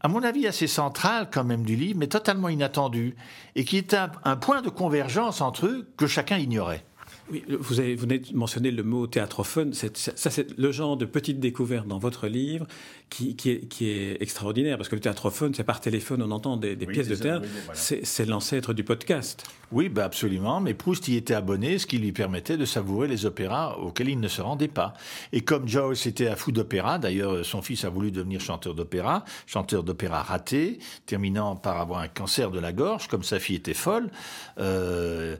à 0.00 0.06
mon 0.06 0.22
avis, 0.22 0.46
assez 0.46 0.68
central 0.68 1.28
quand 1.28 1.42
même 1.42 1.64
du 1.64 1.74
livre, 1.74 1.98
mais 1.98 2.06
totalement 2.06 2.48
inattendu, 2.48 3.16
et 3.56 3.64
qui 3.64 3.78
est 3.78 3.94
un 3.94 4.36
point 4.36 4.62
de 4.62 4.68
convergence 4.68 5.40
entre 5.40 5.66
eux 5.66 5.88
que 5.96 6.06
chacun 6.06 6.38
ignorait. 6.38 6.84
Oui, 7.30 7.44
vous, 7.48 7.80
avez, 7.80 7.94
venez 7.94 8.18
de 8.18 8.34
mentionner 8.34 8.70
le 8.70 8.82
mot 8.82 9.06
théâtrophone. 9.06 9.72
ça, 9.74 9.90
c'est 10.30 10.58
le 10.58 10.72
genre 10.72 10.96
de 10.96 11.04
petite 11.04 11.40
découverte 11.40 11.86
dans 11.86 11.98
votre 11.98 12.26
livre 12.26 12.66
qui, 13.10 13.36
est, 13.80 14.22
extraordinaire, 14.22 14.76
parce 14.76 14.88
que 14.88 14.94
le 14.94 15.00
théâtrophone, 15.00 15.54
c'est 15.54 15.64
par 15.64 15.80
téléphone, 15.80 16.22
on 16.22 16.30
entend 16.30 16.56
des, 16.56 16.76
pièces 16.76 17.08
de 17.08 17.16
théâtre. 17.16 17.46
C'est 17.72 18.26
l'ancêtre 18.26 18.72
du 18.72 18.84
podcast. 18.84 19.44
Oui, 19.70 19.88
bah 19.88 20.04
absolument. 20.04 20.60
Mais 20.60 20.72
Proust 20.72 21.08
y 21.08 21.16
était 21.16 21.34
abonné, 21.34 21.78
ce 21.78 21.86
qui 21.86 21.98
lui 21.98 22.12
permettait 22.12 22.56
de 22.56 22.64
savourer 22.64 23.06
les 23.06 23.26
opéras 23.26 23.76
auxquels 23.78 24.08
il 24.08 24.20
ne 24.20 24.28
se 24.28 24.40
rendait 24.40 24.68
pas. 24.68 24.94
Et 25.32 25.42
comme 25.42 25.68
Joyce 25.68 26.06
était 26.06 26.28
un 26.28 26.36
fou 26.36 26.52
d'opéra, 26.52 26.98
d'ailleurs, 26.98 27.44
son 27.44 27.60
fils 27.60 27.84
a 27.84 27.90
voulu 27.90 28.10
devenir 28.10 28.40
chanteur 28.40 28.74
d'opéra, 28.74 29.24
chanteur 29.46 29.82
d'opéra 29.82 30.22
raté, 30.22 30.78
terminant 31.06 31.54
par 31.56 31.80
avoir 31.80 32.00
un 32.00 32.08
cancer 32.08 32.50
de 32.50 32.58
la 32.58 32.72
gorge, 32.72 33.08
comme 33.08 33.22
sa 33.22 33.38
fille 33.38 33.56
était 33.56 33.74
folle. 33.74 34.10
Euh, 34.58 35.36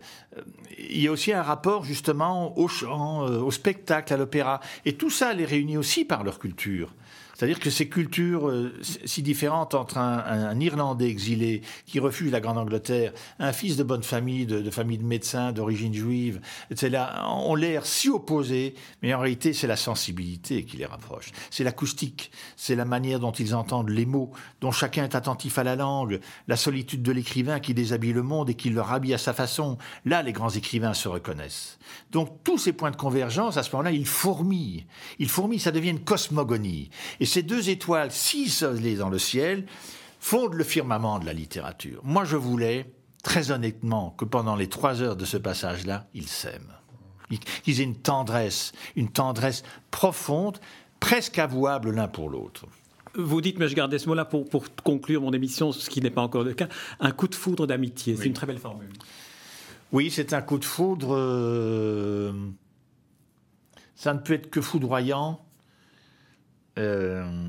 il 0.79 1.01
y 1.01 1.09
a 1.09 1.13
aussi 1.13 1.33
un 1.33 1.43
rapport 1.43 1.85
justement 1.85 2.59
au 2.59 2.69
chant, 2.69 3.27
euh, 3.27 3.41
au 3.41 3.51
spectacle, 3.51 4.13
à 4.13 4.17
l'opéra. 4.17 4.61
Et 4.85 4.95
tout 4.95 5.11
ça 5.11 5.33
les 5.33 5.45
réunit 5.45 5.79
aussi 5.79 6.05
par 6.05 6.23
leur 6.23 6.39
culture. 6.39 6.95
C'est-à-dire 7.39 7.61
que 7.61 7.71
ces 7.71 7.89
cultures 7.89 8.49
euh, 8.49 8.75
si 8.83 9.23
différentes 9.23 9.75
entre 9.75 9.99
un, 9.99 10.59
Irlandais 10.59 11.09
exilé 11.09 11.63
qui 11.87 12.01
refuse 12.01 12.33
la 12.33 12.41
Grande-Angleterre, 12.41 13.13
un 13.39 13.53
fils 13.53 13.77
de 13.77 13.85
bonne 13.85 14.03
famille, 14.03 14.45
de, 14.45 14.69
famille 14.71 14.99
de 14.99 15.05
médecins 15.05 15.53
d'origine 15.53 15.95
juive, 15.95 16.41
etc., 16.73 17.05
ont 17.29 17.55
l'air 17.55 17.87
si 17.87 18.09
opposés, 18.09 18.75
mais 19.03 19.15
en 19.15 19.21
réalité 19.21 19.53
c'est 19.53 19.69
la 19.69 19.77
sensibilité 19.77 20.65
qui 20.65 20.79
les 20.79 20.85
rapproche. 20.85 21.31
C'est 21.51 21.63
l'acoustique, 21.63 22.33
c'est 22.57 22.75
la 22.75 22.85
manière 22.85 23.21
dont 23.21 23.31
ils 23.31 23.55
entendent 23.55 23.91
les 23.91 24.05
mots, 24.05 24.33
dont 24.61 24.73
chacun 24.73 25.05
est 25.05 25.15
attentif 25.15 25.59
à 25.59 25.63
la 25.63 25.77
langue, 25.77 26.19
la 26.49 26.57
solitude 26.57 27.03
de 27.03 27.13
l'écrivain 27.13 27.61
qui 27.61 27.73
déshabille 27.73 28.15
le 28.15 28.25
monde 28.25 28.51
et 28.51 28.55
qui 28.55 28.71
le 28.71 28.81
rhabille 28.81 29.15
à 29.15 29.19
sa 29.19 29.33
façon. 29.33 29.79
Là, 30.05 30.25
les 30.25 30.33
grands 30.33 30.51
écrivains 30.51 30.93
se 30.93 31.07
reconnaissent. 31.07 31.79
Donc 32.11 32.43
tous 32.43 32.59
ces 32.59 32.73
points 32.73 32.91
de 32.91 32.97
convergence, 32.97 33.57
à 33.57 33.63
ce 33.63 33.71
moment-là, 33.71 33.93
ils 33.93 34.07
fourmillent. 34.07 34.87
Ils 35.21 35.29
fourmillent, 35.29 35.61
ça 35.61 35.71
devient 35.71 35.91
une 35.91 36.01
cosmogonie. 36.01 36.91
Ces 37.29 37.43
deux 37.43 37.71
étoiles 37.71 38.11
si 38.11 38.45
isolées 38.45 38.97
dans 38.97 39.09
le 39.09 39.19
ciel 39.19 39.67
fondent 40.21 40.55
le 40.55 40.65
firmament 40.65 41.19
de 41.19 41.27
la 41.27 41.33
littérature. 41.33 42.01
Moi, 42.03 42.25
je 42.25 42.37
voulais, 42.37 42.93
très 43.23 43.51
honnêtement, 43.51 44.15
que 44.19 44.25
pendant 44.25 44.57
les 44.57 44.69
trois 44.69 45.03
heures 45.03 45.17
de 45.17 45.25
ce 45.25 45.37
passage-là, 45.37 46.09
ils 46.15 46.29
s'aiment. 46.29 46.75
Qu'ils 47.63 47.81
aient 47.81 47.85
une 47.85 47.97
tendresse, 47.97 48.73
une 48.97 49.11
tendresse 49.11 49.63
profonde, 49.91 50.59
presque 50.99 51.39
avouable 51.39 51.91
l'un 51.91 52.09
pour 52.09 52.31
l'autre. 52.31 52.67
Vous 53.15 53.41
dites, 53.41 53.59
mais 53.59 53.69
je 53.69 53.75
gardais 53.75 53.99
ce 53.99 54.09
mot-là 54.09 54.25
pour, 54.25 54.49
conclure 54.83 55.23
mon 55.23 55.33
émission, 55.33 55.73
ce 55.73 55.91
qui 55.91 56.01
n'est 56.01 56.11
pas 56.11 56.23
encore 56.23 56.45
le 56.45 56.55
cas, 56.55 56.69
un 57.01 57.11
coup 57.11 57.29
de 57.29 57.35
foudre 57.35 57.67
d'amitié. 57.67 58.17
C'est 58.17 58.27
une 58.27 58.33
très 58.33 58.47
belle 58.47 58.59
formule. 58.59 58.91
Oui, 59.93 60.11
c'est 60.11 60.33
un 60.33 60.43
coup 60.43 60.59
de 60.59 60.65
foudre. 60.65 61.15
Euh, 61.15 62.33
ça 63.95 64.13
ne 64.15 64.19
peut 64.19 64.35
être 64.35 64.51
que 64.51 64.61
foudroyant. 64.61 65.41
Euh, 66.79 67.49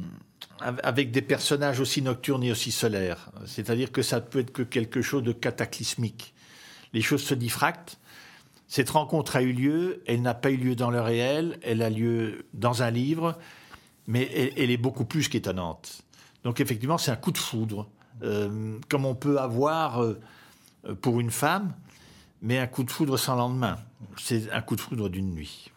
avec 0.62 1.12
des 1.12 1.21
personnages 1.21 1.79
aussi 1.79 2.01
nocturnes 2.01 2.43
et 2.43 2.51
aussi 2.51 2.71
solaires. 2.71 3.31
C'est-à-dire 3.45 3.93
que 3.93 4.01
ça 4.01 4.19
peut 4.19 4.39
être 4.39 4.51
que 4.51 4.62
quelque 4.62 5.01
chose 5.01 5.24
de 5.24 5.31
cataclysmique. 5.31 6.33
Les 6.91 7.01
choses 7.01 7.24
se 7.24 7.33
diffractent. 7.33 7.98
Cette 8.67 8.89
rencontre 8.89 9.38
a 9.38 9.41
eu 9.41 9.53
lieu, 9.53 10.03
elle 10.05 10.21
n'a 10.21 10.33
pas 10.33 10.51
eu 10.51 10.57
lieu 10.57 10.75
dans 10.75 10.91
le 10.91 11.00
réel, 11.00 11.59
elle 11.63 11.81
a 11.81 11.89
lieu 11.89 12.45
dans 12.53 12.83
un 12.83 12.91
livre, 12.91 13.38
mais 14.05 14.53
elle, 14.57 14.69
est 14.69 14.77
beaucoup 14.77 15.05
plus 15.05 15.29
qu'étonnante. 15.29 16.01
Donc 16.43 16.59
effectivement, 16.59 16.98
c'est 16.98 17.12
un 17.12 17.15
coup 17.15 17.31
de 17.31 17.38
foudre, 17.38 17.88
euh, 18.21 18.77
comme 18.89 19.05
on 19.05 19.15
peut 19.15 19.39
avoir 19.39 20.03
euh, 20.03 20.19
pour 21.01 21.21
une 21.21 21.31
femme, 21.31 21.74
mais 22.41 22.59
un 22.59 22.67
coup 22.67 22.83
de 22.83 22.91
foudre 22.91 23.17
sans 23.17 23.36
lendemain. 23.36 23.77
C'est 24.17 24.51
un 24.51 24.62
coup 24.62 24.75
de 24.75 24.81
foudre 24.81 25.07
d'une 25.07 25.31
nuit. 25.33 25.71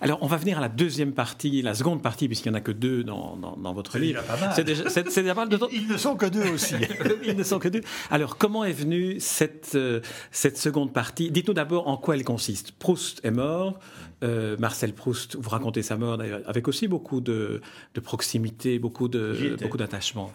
Alors, 0.00 0.18
on 0.22 0.26
va 0.26 0.36
venir 0.36 0.58
à 0.58 0.60
la 0.60 0.68
deuxième 0.68 1.12
partie, 1.12 1.62
la 1.62 1.74
seconde 1.74 2.02
partie, 2.02 2.28
puisqu'il 2.28 2.50
n'y 2.50 2.56
en 2.56 2.58
a 2.58 2.60
que 2.60 2.72
deux 2.72 3.04
dans, 3.04 3.36
votre 3.74 3.98
livre. 3.98 4.22
C'est 4.54 4.64
déjà, 4.64 4.84
déjà, 4.84 5.34
pas 5.34 5.42
mal 5.42 5.48
de 5.48 5.56
temps. 5.58 5.68
Ils, 5.72 5.88
ne 5.88 5.96
sont 5.96 6.16
que 6.16 6.26
deux 6.26 6.48
aussi. 6.50 6.74
Ils 7.24 7.36
ne 7.36 7.42
sont 7.42 7.58
que 7.58 7.68
deux. 7.68 7.82
Alors, 8.10 8.36
comment 8.36 8.64
est 8.64 8.72
venue 8.72 9.16
cette, 9.20 9.72
euh, 9.74 10.00
cette 10.30 10.58
seconde 10.58 10.92
partie? 10.92 11.30
Dites-nous 11.30 11.54
d'abord 11.54 11.88
en 11.88 11.96
quoi 11.96 12.16
elle 12.16 12.24
consiste. 12.24 12.72
Proust 12.72 13.20
est 13.24 13.30
mort. 13.30 13.78
Euh, 14.24 14.56
Marcel 14.58 14.94
Proust, 14.94 15.36
vous 15.36 15.48
racontez 15.48 15.82
sa 15.82 15.96
mort 15.96 16.18
d'ailleurs, 16.18 16.40
avec 16.46 16.66
aussi 16.66 16.88
beaucoup 16.88 17.20
de, 17.20 17.60
de 17.94 18.00
proximité, 18.00 18.80
beaucoup 18.80 19.06
de 19.06 19.56
beaucoup 19.60 19.76
d'attachement. 19.76 20.32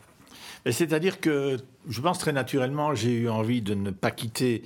C'est-à-dire 0.65 1.19
que 1.19 1.57
je 1.89 2.01
pense 2.01 2.19
très 2.19 2.31
naturellement, 2.31 2.95
j'ai 2.95 3.11
eu 3.11 3.29
envie 3.29 3.61
de 3.61 3.73
ne 3.73 3.91
pas 3.91 4.11
quitter 4.11 4.63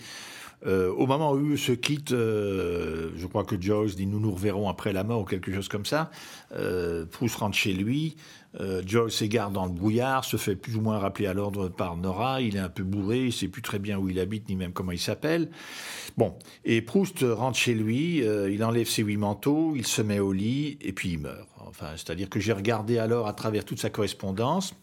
euh, 0.65 0.91
au 0.91 1.05
moment 1.05 1.33
où 1.33 1.53
eux 1.53 1.57
se 1.57 1.71
quittent, 1.71 2.13
euh, 2.13 3.11
je 3.15 3.27
crois 3.27 3.43
que 3.43 3.59
Joyce 3.61 3.95
dit 3.95 4.07
nous 4.07 4.19
nous 4.19 4.31
reverrons 4.31 4.69
après 4.69 4.91
la 4.91 5.03
mort 5.03 5.21
ou 5.21 5.25
quelque 5.25 5.53
chose 5.53 5.67
comme 5.67 5.85
ça. 5.85 6.09
Euh, 6.53 7.05
Proust 7.05 7.35
rentre 7.35 7.55
chez 7.55 7.73
lui. 7.73 8.15
Joyce 8.87 9.17
s'égare 9.17 9.51
dans 9.51 9.67
le 9.67 9.71
brouillard, 9.71 10.25
se 10.25 10.35
fait 10.35 10.55
plus 10.55 10.77
ou 10.77 10.81
moins 10.81 10.97
rappeler 10.97 11.27
à 11.27 11.33
l'ordre 11.35 11.69
par 11.69 11.95
Nora. 11.95 12.41
Il 12.41 12.55
est 12.55 12.59
un 12.59 12.69
peu 12.69 12.81
bourré, 12.81 13.25
il 13.25 13.31
sait 13.31 13.49
plus 13.49 13.61
très 13.61 13.77
bien 13.77 13.99
où 13.99 14.09
il 14.09 14.19
habite 14.19 14.49
ni 14.49 14.55
même 14.55 14.73
comment 14.73 14.93
il 14.93 14.99
s'appelle. 14.99 15.51
Bon, 16.17 16.33
et 16.65 16.81
Proust 16.81 17.23
rentre 17.23 17.55
chez 17.55 17.75
lui, 17.75 18.23
il 18.23 18.63
enlève 18.63 18.87
ses 18.87 19.03
huit 19.03 19.17
manteaux, 19.17 19.73
il 19.75 19.85
se 19.85 20.01
met 20.01 20.17
au 20.17 20.31
lit 20.31 20.79
et 20.81 20.91
puis 20.91 21.11
il 21.11 21.19
meurt. 21.19 21.47
Enfin, 21.67 21.89
c'est-à-dire 21.97 22.29
que 22.29 22.39
j'ai 22.39 22.53
regardé 22.53 22.97
alors 22.97 23.27
à 23.27 23.33
travers 23.33 23.63
toute 23.63 23.79
sa 23.79 23.91
correspondance. 23.91 24.73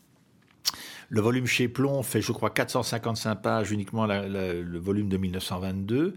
Le 1.08 1.20
volume 1.20 1.46
chez 1.46 1.68
Plomb 1.68 2.02
fait, 2.02 2.20
je 2.20 2.32
crois, 2.32 2.50
455 2.50 3.34
pages, 3.36 3.72
uniquement 3.72 4.06
le 4.06 4.78
volume 4.78 5.08
de 5.08 5.16
1922. 5.16 6.14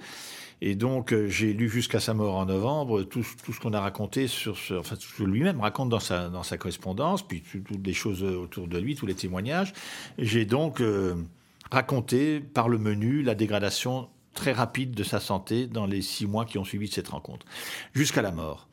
Et 0.62 0.76
donc, 0.76 1.14
euh, 1.14 1.28
j'ai 1.28 1.54
lu 1.54 1.70
jusqu'à 1.70 2.00
sa 2.00 2.14
mort 2.14 2.36
en 2.36 2.46
novembre 2.46 3.04
tout, 3.04 3.24
ce 3.24 3.60
qu'on 3.60 3.74
a 3.74 3.80
raconté 3.80 4.28
sur 4.28 4.58
ce, 4.58 4.74
enfin, 4.74 4.96
ce 4.98 5.14
que 5.16 5.24
lui-même 5.24 5.62
raconte 5.62 5.90
dans 5.90 6.00
sa, 6.00 6.30
dans 6.30 6.44
sa 6.44 6.58
correspondance, 6.58 7.26
puis 7.26 7.42
toutes 7.42 7.86
les 7.86 7.94
choses 7.94 8.24
autour 8.24 8.68
de 8.68 8.80
lui, 8.80 8.96
tous 8.96 9.06
les 9.06 9.14
témoignages. 9.14 9.74
J'ai 10.18 10.46
donc 10.46 10.82
euh, 10.82 11.16
raconté 11.72 12.40
par 12.40 12.70
le 12.70 12.80
menu 12.80 13.22
la 13.22 13.36
dégradation 13.36 14.10
très 14.34 14.52
rapide 14.52 14.92
de 14.92 15.04
sa 15.04 15.20
santé 15.20 15.68
dans 15.68 15.86
les 15.86 16.02
six 16.02 16.26
mois 16.26 16.46
qui 16.46 16.58
ont 16.58 16.66
suivi 16.66 16.88
cette 16.88 17.10
rencontre, 17.10 17.46
jusqu'à 17.94 18.22
la 18.22 18.32
mort. 18.32 18.68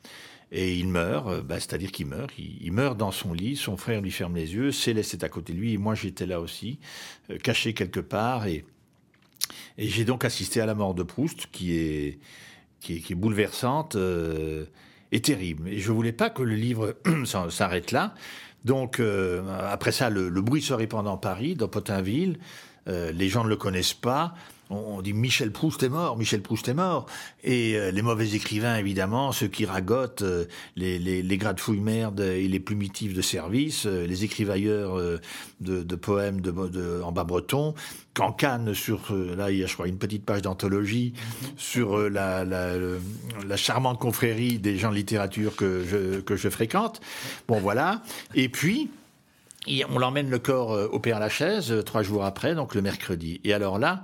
Et 0.51 0.75
il 0.77 0.87
meurt, 0.87 1.27
euh, 1.27 1.41
bah, 1.41 1.59
c'est-à-dire 1.59 1.91
qu'il 1.91 2.07
meurt. 2.07 2.31
Il, 2.37 2.71
meurt 2.71 2.97
dans 2.97 3.11
son 3.11 3.33
lit, 3.33 3.55
son 3.55 3.77
frère 3.77 4.01
lui 4.01 4.11
ferme 4.11 4.35
les 4.35 4.53
yeux, 4.53 4.71
Céleste 4.71 5.15
est 5.15 5.23
à 5.23 5.29
côté 5.29 5.53
de 5.53 5.57
lui, 5.57 5.73
et 5.73 5.77
moi 5.77 5.95
j'étais 5.95 6.25
là 6.25 6.39
aussi, 6.39 6.79
euh, 7.29 7.37
caché 7.37 7.73
quelque 7.73 7.99
part. 7.99 8.47
Et, 8.47 8.65
j'ai 9.77 10.05
donc 10.05 10.23
assisté 10.23 10.61
à 10.61 10.65
la 10.65 10.73
mort 10.73 10.95
de 10.95 11.03
Proust, 11.03 11.47
qui 11.51 11.75
est, 11.75 12.19
qui 12.79 12.95
est, 12.95 13.15
bouleversante 13.15 13.95
euh, 13.95 14.65
et 15.11 15.21
terrible. 15.21 15.67
Et 15.67 15.79
je 15.79 15.91
voulais 15.91 16.13
pas 16.13 16.29
que 16.29 16.41
le 16.41 16.55
livre 16.55 16.95
s'arrête 17.49 17.91
là. 17.91 18.15
Donc 18.63 18.99
après 19.69 19.91
ça, 19.91 20.09
le, 20.09 20.29
bruit 20.41 20.63
se 20.63 20.73
répand 20.73 21.05
dans 21.05 21.17
Paris, 21.17 21.53
dans 21.53 21.67
Potinville. 21.67 22.39
les 22.87 23.29
gens 23.29 23.43
ne 23.43 23.49
le 23.49 23.57
connaissent 23.57 23.93
pas 23.93 24.33
on 24.69 25.01
dit 25.01 25.13
Michel 25.13 25.51
Proust 25.51 25.83
est 25.83 25.89
mort, 25.89 26.17
Michel 26.17 26.41
Proust 26.41 26.67
est 26.67 26.73
mort. 26.73 27.05
Et 27.43 27.75
euh, 27.75 27.91
les 27.91 28.01
mauvais 28.01 28.33
écrivains, 28.33 28.77
évidemment, 28.77 29.31
ceux 29.31 29.47
qui 29.47 29.65
ragotent, 29.65 30.23
euh, 30.23 30.45
les, 30.75 30.97
les, 30.97 31.21
les 31.21 31.39
fouilles 31.57 31.79
merde 31.79 32.19
et 32.19 32.47
les 32.47 32.59
plumitifs 32.59 33.13
de 33.13 33.21
service, 33.21 33.85
euh, 33.85 34.07
les 34.07 34.23
écrivailleurs 34.23 34.99
de, 35.61 35.95
poèmes 35.95 36.41
de, 36.41 37.01
en 37.01 37.11
bas 37.11 37.23
breton, 37.23 37.75
canne 38.37 38.73
sur, 38.73 39.13
là 39.13 39.51
il 39.51 39.57
y 39.57 39.63
a 39.63 39.67
je 39.67 39.73
crois 39.73 39.87
une 39.87 39.97
petite 39.97 40.25
page 40.25 40.41
d'anthologie 40.41 41.13
sur 41.57 42.09
la, 42.09 42.45
la, 42.45 43.57
charmante 43.57 43.99
confrérie 43.99 44.57
des 44.57 44.77
gens 44.77 44.89
de 44.89 44.95
littérature 44.95 45.55
que 45.55 46.21
que 46.25 46.35
je 46.35 46.49
fréquente. 46.49 47.01
Bon 47.47 47.59
voilà. 47.59 48.01
Et 48.33 48.49
puis, 48.49 48.89
on 49.89 49.99
l'emmène 49.99 50.29
le 50.29 50.39
corps 50.39 50.71
au 50.91 50.99
Père 50.99 51.19
Lachaise 51.19 51.73
trois 51.85 52.03
jours 52.03 52.23
après, 52.25 52.55
donc 52.55 52.75
le 52.75 52.81
mercredi. 52.81 53.41
Et 53.43 53.53
alors 53.53 53.79
là, 53.79 54.03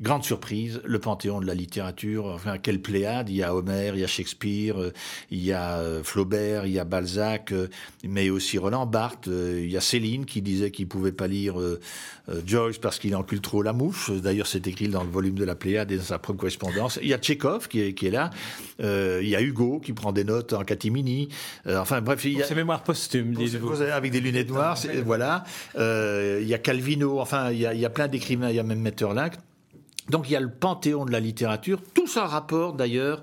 grande 0.00 0.24
surprise, 0.24 0.80
le 0.84 0.98
panthéon 0.98 1.40
de 1.40 1.46
la 1.46 1.54
littérature, 1.54 2.26
enfin 2.26 2.58
quelle 2.58 2.80
pléiade, 2.80 3.28
il 3.30 3.36
y 3.36 3.42
a 3.42 3.54
Homère, 3.54 3.96
il 3.96 4.00
y 4.00 4.04
a 4.04 4.06
Shakespeare, 4.06 4.80
euh, 4.80 4.92
il 5.30 5.42
y 5.44 5.52
a 5.52 5.78
euh, 5.78 6.02
Flaubert, 6.04 6.66
il 6.66 6.72
y 6.72 6.78
a 6.78 6.84
Balzac, 6.84 7.50
euh, 7.50 7.68
mais 8.04 8.30
aussi 8.30 8.58
Roland 8.58 8.86
Barthes, 8.86 9.26
il 9.26 9.70
y 9.70 9.76
a 9.76 9.80
Céline 9.80 10.24
qui 10.24 10.40
disait 10.40 10.70
qu'il 10.70 10.86
pouvait 10.86 11.12
pas 11.12 11.26
lire 11.26 11.56
Joyce 12.46 12.78
parce 12.78 12.98
qu'il 12.98 13.16
encule 13.16 13.40
trop 13.40 13.62
la 13.62 13.72
mouche, 13.72 14.10
d'ailleurs 14.10 14.46
c'est 14.46 14.66
écrit 14.66 14.88
dans 14.88 15.02
le 15.02 15.10
volume 15.10 15.34
de 15.34 15.44
la 15.44 15.54
pléiade 15.54 15.90
et 15.90 15.96
dans 15.96 16.02
sa 16.02 16.18
propre 16.18 16.40
correspondance, 16.40 16.98
il 17.02 17.08
y 17.08 17.14
a 17.14 17.18
Tchekhov 17.18 17.68
qui 17.68 17.80
est, 17.80 17.92
qui 17.94 18.06
est 18.06 18.10
là, 18.10 18.30
il 18.78 19.28
y 19.28 19.34
a 19.34 19.42
Hugo 19.42 19.80
qui 19.80 19.92
prend 19.92 20.12
des 20.12 20.24
notes 20.24 20.52
en 20.52 20.62
catimini, 20.62 21.28
enfin 21.66 22.00
bref, 22.00 22.24
il 22.24 22.38
y 22.38 22.42
a... 22.42 22.46
C'est 22.46 22.54
mémoire 22.54 22.82
posthume, 22.82 23.34
dites-vous. 23.34 23.82
Avec 23.82 24.12
des 24.12 24.20
lunettes 24.20 24.50
noires, 24.50 24.78
voilà, 25.04 25.44
il 25.76 26.46
y 26.46 26.54
a 26.54 26.58
Calvino, 26.58 27.20
enfin 27.20 27.50
il 27.50 27.58
y 27.58 27.66
a, 27.66 27.74
il 27.74 27.80
y 27.80 27.84
a 27.84 27.90
plein 27.90 28.08
d'écrivains, 28.08 28.50
il 28.50 28.56
y 28.56 28.60
a 28.60 28.64
même 28.64 28.80
Metterlinck, 28.80 29.34
donc 30.10 30.28
il 30.28 30.32
y 30.32 30.36
a 30.36 30.40
le 30.40 30.50
panthéon 30.50 31.04
de 31.04 31.12
la 31.12 31.20
littérature, 31.20 31.80
tout 31.94 32.06
ça 32.06 32.26
rapport 32.26 32.74
d'ailleurs, 32.74 33.22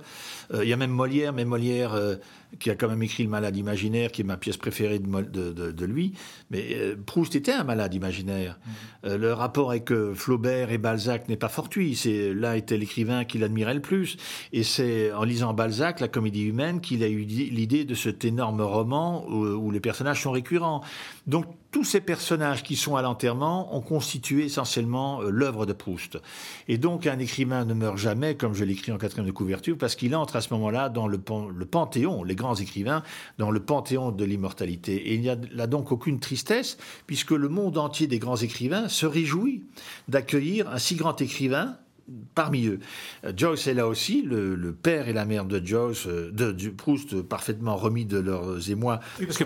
euh, 0.54 0.64
il 0.64 0.70
y 0.70 0.74
a 0.74 0.78
même 0.78 0.92
Molière, 0.92 1.34
mais 1.34 1.46
Molière 1.46 1.94
euh, 1.94 2.16
qui 2.60 2.70
a 2.70 2.76
quand 2.76 2.88
même 2.88 3.02
écrit 3.02 3.24
Le 3.24 3.30
malade 3.30 3.58
imaginaire, 3.58 4.12
qui 4.12 4.22
est 4.22 4.26
ma 4.26 4.38
pièce 4.38 4.58
préférée 4.58 5.00
de, 5.00 5.52
de, 5.52 5.86
lui, 5.86 6.14
mais 6.52 6.68
euh, 6.74 6.96
Proust 7.06 7.36
était 7.36 7.52
un 7.52 7.64
malade 7.64 7.94
imaginaire. 7.94 8.60
Mmh. 9.04 9.16
le 9.16 9.34
rapport 9.34 9.72
avec 9.72 9.92
Flaubert 10.14 10.72
et 10.72 10.78
Balzac 10.78 11.28
n'est 11.28 11.38
pas 11.38 11.50
fortuit, 11.50 11.96
c'est 11.96 12.34
là 12.34 12.58
était 12.58 12.78
l'écrivain 12.78 13.26
qu'il 13.26 13.44
admirait 13.44 13.74
le 13.74 13.82
plus, 13.82 14.18
et 14.54 14.64
c'est 14.64 15.12
en 15.14 15.24
lisant 15.24 15.54
Balzac, 15.54 16.00
la 16.00 16.08
comédie 16.08 16.44
humaine, 16.44 16.82
qu'il 16.82 17.04
a 17.04 17.08
eu 17.08 17.24
l'idée 17.24 17.86
de 17.86 17.96
cet 17.96 18.26
énorme 18.26 18.62
roman 18.62 19.26
où, 19.28 19.46
où 19.46 19.72
les 19.72 19.80
personnages 19.80 20.22
sont 20.22 20.32
récurrents. 20.32 20.82
Donc 21.28 21.46
tous 21.76 21.84
ces 21.84 22.00
personnages 22.00 22.64
qui 22.64 22.78
sont 22.78 22.96
à 22.96 23.02
l'enterrement 23.02 23.76
ont 23.76 23.82
constitué 23.82 24.46
essentiellement 24.46 25.22
euh, 25.22 25.30
l'œuvre 25.30 25.66
de 25.66 25.74
Proust. 25.74 26.18
Et 26.70 26.78
donc 26.78 27.06
un 27.06 27.20
écrivain 27.20 27.66
ne 27.66 27.74
meurt 27.74 27.98
jamais, 27.98 28.36
comme 28.36 28.54
je 28.54 28.64
l'écris 28.64 28.94
en 28.94 28.98
quatrième 28.98 29.28
de 29.28 29.34
couverture, 29.34 29.78
parce 29.78 29.96
qu'il 29.96 30.16
entre 30.16 30.38
à 30.38 30.42
ce 30.42 30.54
moment-là 30.54 30.88
dans 30.88 31.06
le, 31.06 31.20
le, 31.54 31.66
panthéon, 31.66 32.24
les 32.24 32.36
grands 32.36 32.56
écrivains, 32.56 33.04
dans 33.40 33.52
le 33.52 33.60
panthéon 33.60 34.14
de 34.14 34.24
l'immortalité. 34.24 34.96
Et 35.10 35.16
il 35.16 35.20
n'y 35.20 35.28
a 35.28 35.36
là 35.52 35.68
donc 35.68 35.92
aucune 35.92 36.22
tristesse, 36.22 36.78
puisque 37.08 37.32
le 37.32 37.50
monde 37.50 37.78
entier 37.78 38.08
des 38.08 38.20
grands 38.20 38.38
écrivains 38.38 38.88
se 38.88 39.06
réjouit 39.06 39.66
d'accueillir 40.08 40.70
un 40.70 40.78
si 40.78 40.96
grand 40.96 41.20
écrivain 41.20 41.76
parmi 42.36 42.68
eux. 42.68 42.80
Euh, 43.24 43.34
Joyce 43.36 43.68
est 43.68 43.74
là 43.74 43.88
aussi, 43.88 44.22
le, 44.22 44.74
père 44.74 45.08
et 45.08 45.14
la 45.14 45.26
mère 45.26 45.46
de 45.46 45.66
Joyce, 45.66 46.08
euh, 46.08 46.32
de, 46.32 46.70
Proust, 46.70 47.22
parfaitement 47.22 47.76
remis 47.76 48.06
de 48.06 48.20
leurs 48.20 48.70
émois. 48.70 49.00
Oui, 49.20 49.26
parce 49.26 49.38
que 49.38 49.44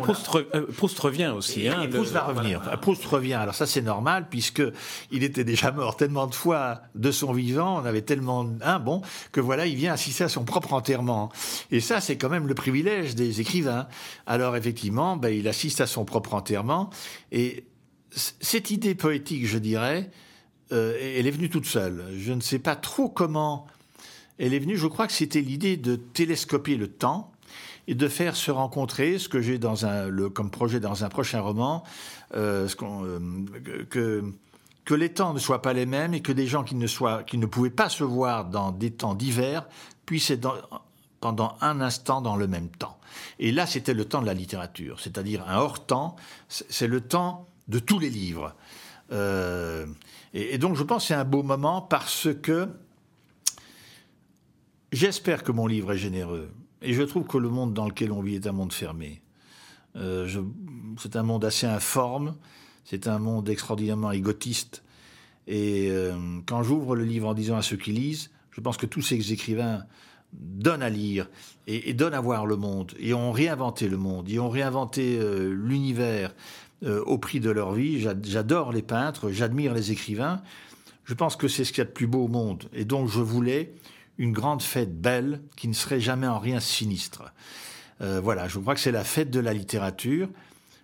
euh, 0.58 0.66
Proust, 0.75 1.00
revient 1.00 1.32
aussi. 1.36 1.68
Hein, 1.68 1.88
Proust 1.92 2.12
va 2.12 2.24
revenir. 2.24 2.62
Proust 2.82 3.06
revient. 3.06 3.36
Alors 3.36 3.56
ça, 3.56 3.66
c'est 3.66 3.82
normal, 3.82 4.28
puisque 4.30 4.63
il 5.12 5.24
était 5.24 5.44
déjà 5.44 5.72
mort 5.72 5.96
tellement 5.96 6.28
de 6.28 6.36
fois 6.36 6.82
de 6.96 7.12
son 7.12 7.32
vivant, 7.32 7.82
on 7.82 7.86
avait 7.86 8.01
tellement 8.01 8.50
un 8.62 8.80
bon 8.80 9.01
que 9.32 9.39
voilà, 9.39 9.66
il 9.66 9.75
vient 9.75 9.94
assister 9.94 10.24
à 10.24 10.30
son 10.30 10.44
propre 10.44 10.74
enterrement. 10.74 11.32
Et 11.72 11.80
ça, 11.80 12.01
c'est 12.01 12.18
quand 12.18 12.30
même 12.30 12.48
le 12.48 12.56
privilège 12.56 13.15
des 13.15 13.41
écrivains. 13.41 13.88
Alors 14.26 14.56
effectivement, 14.56 15.15
ben, 15.17 15.30
il 15.30 15.48
assiste 15.48 15.82
à 15.82 15.88
son 15.88 16.06
propre 16.06 16.34
enterrement. 16.34 16.89
Et 17.32 17.65
cette 18.12 18.72
idée 18.72 18.95
poétique, 18.95 19.45
je 19.45 19.58
dirais, 19.58 20.10
euh, 20.71 20.95
elle 21.01 21.25
est 21.27 21.32
venue 21.32 21.49
toute 21.49 21.65
seule. 21.65 22.05
Je 22.17 22.32
ne 22.32 22.41
sais 22.41 22.60
pas 22.60 22.75
trop 22.75 23.10
comment 23.10 23.67
elle 24.38 24.53
est 24.53 24.60
venue. 24.60 24.77
Je 24.77 24.88
crois 24.88 25.08
que 25.08 25.13
c'était 25.13 25.41
l'idée 25.41 25.77
de 25.77 25.95
télescoper 25.95 26.77
le 26.77 26.88
temps 26.88 27.32
et 27.88 27.95
de 27.95 28.08
faire 28.08 28.36
se 28.36 28.51
rencontrer 28.51 29.17
ce 29.17 29.27
que 29.27 29.41
j'ai 29.41 29.60
comme 30.34 30.51
projet 30.51 30.79
dans 30.79 31.03
un 31.03 31.10
prochain 31.10 31.41
roman, 31.41 31.84
euh, 32.36 32.67
euh, 32.84 34.23
que, 34.86 34.93
les 34.93 35.10
temps 35.10 35.34
ne 35.34 35.39
soient 35.39 35.62
pas 35.62 35.73
les 35.73 35.88
mêmes 35.88 36.13
et 36.13 36.21
que 36.21 36.32
des 36.32 36.45
gens 36.45 36.63
qui 36.63 36.75
ne, 36.75 37.45
pouvaient 37.47 37.69
pas 37.71 37.89
se 37.89 38.03
voir 38.03 38.45
dans 38.45 38.71
des 38.71 38.91
temps 38.91 39.15
divers 39.15 39.67
puissent 40.05 40.29
être 40.29 40.69
pendant 41.19 41.58
un 41.62 41.82
instant 41.82 42.21
dans 42.21 42.36
le 42.36 42.47
même 42.47 42.69
temps. 42.69 42.97
Et 43.39 43.51
là, 43.51 43.65
c'était 43.65 43.95
le 43.95 44.05
temps 44.05 44.21
de 44.21 44.27
la 44.27 44.36
littérature, 44.36 44.99
c'est-à-dire 44.99 45.47
un 45.47 45.58
hors-temps, 45.58 46.15
c'est 46.47 46.88
le 46.88 47.01
temps 47.01 47.47
de 47.67 47.79
tous 47.79 47.97
les 47.97 48.10
livres. 48.10 48.55
Et, 50.34 50.58
donc 50.58 50.76
je 50.76 50.84
pense 50.84 51.04
que 51.04 51.08
c'est 51.10 51.13
un 51.13 51.26
beau 51.26 51.44
moment 51.44 51.82
parce 51.82 52.28
que 52.42 52.68
j'espère 54.92 55.44
que 55.44 55.52
mon 55.52 55.68
livre 55.68 55.94
est 55.94 55.98
généreux. 55.98 56.50
Et 56.82 56.94
je 56.94 57.04
trouve 57.04 57.26
que 57.26 57.38
le 57.38 57.50
monde 57.50 57.74
dans 57.74 57.88
lequel 57.88 58.12
on 58.12 58.22
vit 58.22 58.36
est 58.36 58.48
un 58.48 58.52
monde 58.52 58.72
fermé. 58.72 59.22
Euh, 59.96 60.28
c'est 60.98 61.15
un 61.15 61.24
monde 61.24 61.44
assez 61.44 61.68
informe, 61.68 62.36
c'est 62.86 63.08
un 63.08 63.20
monde 63.20 63.50
extraordinairement 63.50 64.12
égotiste. 64.12 64.84
Et 65.48 65.89
euh, 65.89 66.15
quand 66.46 66.63
j'ouvre 66.63 66.96
le 66.96 67.04
livre 67.04 67.28
en 67.28 67.34
disant 67.34 67.58
à 67.58 67.62
ceux 67.62 67.78
qui 67.78 67.92
lisent, 67.92 68.30
je 68.52 68.62
pense 68.62 68.78
que 68.78 68.86
tous 68.86 69.02
ces 69.02 69.34
écrivains 69.34 69.84
donnent 70.34 70.84
à 70.84 70.89
lire 70.89 71.28
et, 71.65 71.94
donnent 71.94 72.13
à 72.13 72.22
voir 72.22 72.46
le 72.46 72.56
monde, 72.56 72.94
et 73.00 73.13
ont 73.13 73.32
réinventé 73.32 73.88
le 73.88 73.98
monde, 73.98 74.30
et 74.30 74.39
ont 74.39 74.50
réinventé 74.50 75.18
euh, 75.20 75.50
l'univers, 75.54 76.34
euh, 76.84 77.02
au 77.04 77.18
prix 77.18 77.39
de 77.39 77.50
leur 77.50 77.74
vie. 77.74 78.00
J'adore 78.24 78.72
les 78.72 78.82
peintres, 78.82 79.32
j'admire 79.32 79.74
les 79.74 79.92
écrivains. 79.92 80.42
Je 81.06 81.13
pense 81.13 81.36
que 81.36 81.48
c'est 81.48 81.63
ce 81.65 81.72
qu'il 81.72 81.80
y 81.80 81.82
a 81.82 81.86
de 81.86 81.92
plus 81.92 82.08
beau 82.08 82.26
au 82.26 82.28
monde. 82.28 82.70
Et 82.74 82.86
donc 82.86 83.10
je 83.10 83.20
voulais 83.20 83.74
une 84.18 84.32
grande 84.32 84.62
fête 84.62 85.02
belle 85.02 85.42
qui 85.56 85.68
ne 85.68 85.74
serait 85.74 86.00
jamais 86.00 86.28
en 86.28 86.39
rien 86.39 86.60
sinistre. 86.60 87.34
Euh, 88.02 88.22
voilà, 88.22 88.48
je 88.48 88.60
crois 88.60 88.76
que 88.76 88.80
c'est 88.80 88.92
la 88.92 89.04
fête 89.04 89.32
de 89.32 89.39
la 89.39 89.54
littérature. 89.54 90.30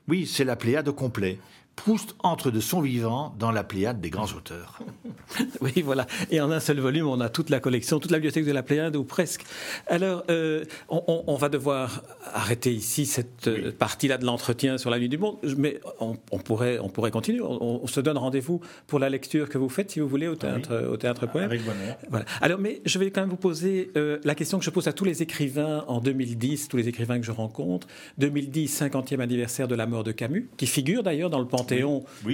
Oui, 0.07 0.25
c'est 0.25 0.43
la 0.43 0.55
pléiade 0.55 0.89
complet. 0.91 1.39
Proust 1.75 2.15
entre 2.23 2.51
de 2.51 2.59
son 2.59 2.81
vivant 2.81 3.35
dans 3.37 3.51
la 3.51 3.63
Pléiade 3.63 3.99
des 3.99 4.09
grands 4.09 4.25
auteurs. 4.25 4.79
oui, 5.61 5.81
voilà. 5.83 6.07
Et 6.31 6.39
en 6.39 6.51
un 6.51 6.59
seul 6.59 6.79
volume, 6.79 7.07
on 7.07 7.19
a 7.19 7.29
toute 7.29 7.49
la 7.49 7.59
collection, 7.59 7.99
toute 7.99 8.11
la 8.11 8.17
bibliothèque 8.17 8.45
de 8.45 8.51
la 8.51 8.63
Pléiade, 8.63 8.95
ou 8.95 9.03
presque. 9.03 9.43
Alors, 9.87 10.23
euh, 10.29 10.63
on, 10.89 11.35
va 11.35 11.49
devoir 11.49 12.01
arrêter 12.33 12.73
ici 12.73 13.05
cette 13.05 13.47
euh, 13.47 13.71
partie-là 13.71 14.17
de 14.17 14.25
l'entretien 14.25 14.77
sur 14.77 14.89
la 14.89 14.99
nuit 14.99 15.09
du 15.09 15.17
monde, 15.17 15.37
mais 15.57 15.79
on, 15.99 16.15
pourrait, 16.39 16.79
on 16.79 16.89
pourrait 16.89 17.11
continuer. 17.11 17.41
On, 17.41 17.85
se 17.87 17.99
donne 17.99 18.17
rendez-vous 18.17 18.61
pour 18.87 18.99
la 18.99 19.09
lecture 19.09 19.49
que 19.49 19.57
vous 19.57 19.69
faites, 19.69 19.91
si 19.91 19.99
vous 19.99 20.07
voulez, 20.07 20.27
au 20.27 20.35
théâtre, 20.35 20.89
au 20.91 20.97
théâtre 20.97 21.27
Poème. 21.27 21.45
Avec 21.45 21.63
bonheur. 21.63 21.97
Voilà. 22.09 22.25
Alors, 22.41 22.59
mais 22.59 22.81
je 22.85 22.97
vais 22.99 23.11
quand 23.11 23.21
même 23.21 23.29
vous 23.29 23.35
poser 23.35 23.91
euh, 23.97 24.19
la 24.23 24.35
question 24.35 24.59
que 24.59 24.65
je 24.65 24.69
pose 24.69 24.87
à 24.87 24.93
tous 24.93 25.05
les 25.05 25.21
écrivains 25.21 25.83
en 25.87 25.99
2010, 25.99 26.67
tous 26.67 26.77
les 26.77 26.87
écrivains 26.87 27.19
que 27.19 27.25
je 27.25 27.31
rencontre. 27.31 27.87
2010, 28.17 28.81
50e 28.81 29.19
anniversaire 29.19 29.67
de 29.67 29.75
la 29.75 29.85
mort 29.85 30.03
de 30.03 30.11
Camus, 30.11 30.49
qui 30.57 30.67
figure 30.67 31.03
d'ailleurs 31.03 31.29
dans 31.29 31.39
le 31.39 31.47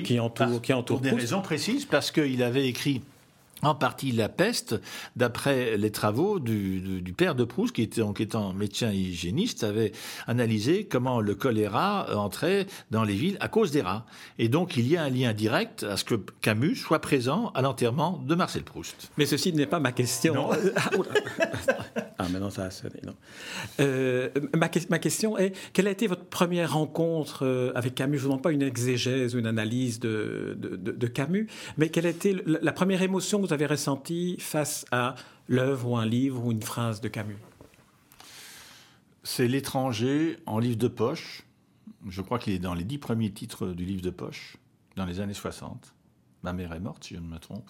qui 0.03 0.19
entoure, 0.19 0.61
qui 0.61 0.73
entoure 0.73 1.01
Pour 1.01 1.09
des 1.09 1.15
raisons 1.15 1.41
précises, 1.41 1.85
parce 1.85 2.11
qu'il 2.11 2.43
avait 2.43 2.67
écrit 2.67 3.01
en 3.63 3.75
partie 3.75 4.11
la 4.11 4.29
peste, 4.29 4.79
d'après 5.15 5.77
les 5.77 5.91
travaux 5.91 6.39
du, 6.39 7.13
père 7.15 7.35
de 7.35 7.43
Proust, 7.43 7.75
qui 7.75 7.81
était 7.81 8.01
en 8.01 8.13
étant 8.13 8.53
médecin 8.53 8.91
hygiéniste, 8.91 9.63
avait 9.63 9.91
analysé 10.27 10.85
comment 10.85 11.21
le 11.21 11.35
choléra 11.35 12.07
entrait 12.15 12.67
dans 12.91 13.03
les 13.03 13.15
villes 13.15 13.37
à 13.39 13.47
cause 13.47 13.71
des 13.71 13.81
rats. 13.81 14.05
Et 14.39 14.49
donc 14.49 14.77
il 14.77 14.87
y 14.87 14.97
a 14.97 15.03
un 15.03 15.09
lien 15.09 15.33
direct 15.33 15.83
à 15.83 15.97
ce 15.97 16.03
que 16.03 16.15
Camus 16.41 16.75
soit 16.75 16.99
présent 16.99 17.51
à 17.53 17.61
l'enterrement 17.61 18.21
de 18.25 18.35
Marcel 18.35 18.63
Proust. 18.63 19.11
Mais 19.17 19.25
ceci 19.25 19.53
n'est 19.53 19.65
pas 19.65 19.79
ma 19.79 19.91
question. 19.91 20.33
Non. 20.33 20.49
ah, 22.17 22.27
maintenant 22.29 22.49
ça 22.49 22.65
a 22.65 22.71
sonné. 22.71 23.01
Euh, 23.79 24.29
ma, 24.55 24.69
ma, 24.89 24.99
question 24.99 25.37
est 25.37 25.53
quelle 25.73 25.87
a 25.87 25.91
été 25.91 26.07
votre 26.07 26.25
première 26.25 26.73
rencontre 26.73 27.45
euh, 27.45 27.71
avec 27.75 27.95
Camus? 27.95 28.17
Je 28.17 28.23
ne 28.23 28.27
vous 28.27 28.27
demande 28.29 28.43
pas 28.43 28.51
une 28.51 28.61
exégèse 28.61 29.35
ou 29.35 29.39
une 29.39 29.47
analyse 29.47 29.99
de, 29.99 30.55
de, 30.57 30.75
de, 30.75 31.07
Camus, 31.07 31.47
mais 31.77 31.89
quelle 31.89 32.05
a 32.05 32.09
été 32.09 32.35
la 32.45 32.71
première 32.71 33.01
émotion 33.01 33.41
que 33.41 33.50
vous 33.51 33.55
avez 33.55 33.65
ressenti 33.65 34.37
face 34.39 34.85
à 34.91 35.15
l'œuvre 35.49 35.89
ou 35.89 35.97
un 35.97 36.05
livre 36.05 36.45
ou 36.45 36.53
une 36.53 36.61
phrase 36.61 37.01
de 37.01 37.09
Camus? 37.09 37.35
C'est 39.23 39.49
L'étranger 39.49 40.37
en 40.45 40.57
livre 40.57 40.77
de 40.77 40.87
poche. 40.87 41.43
Je 42.07 42.21
crois 42.21 42.39
qu'il 42.39 42.53
est 42.53 42.59
dans 42.59 42.73
les 42.73 42.85
dix 42.85 42.97
premiers 42.97 43.29
titres 43.29 43.67
du 43.67 43.83
livre 43.83 44.01
de 44.01 44.09
poche, 44.09 44.55
dans 44.95 45.03
les 45.03 45.19
années 45.19 45.33
60. 45.33 45.93
Ma 46.43 46.53
mère 46.53 46.71
est 46.71 46.79
morte, 46.79 47.03
si 47.03 47.15
je 47.15 47.19
ne 47.19 47.27
me 47.27 47.39
trompe. 47.39 47.69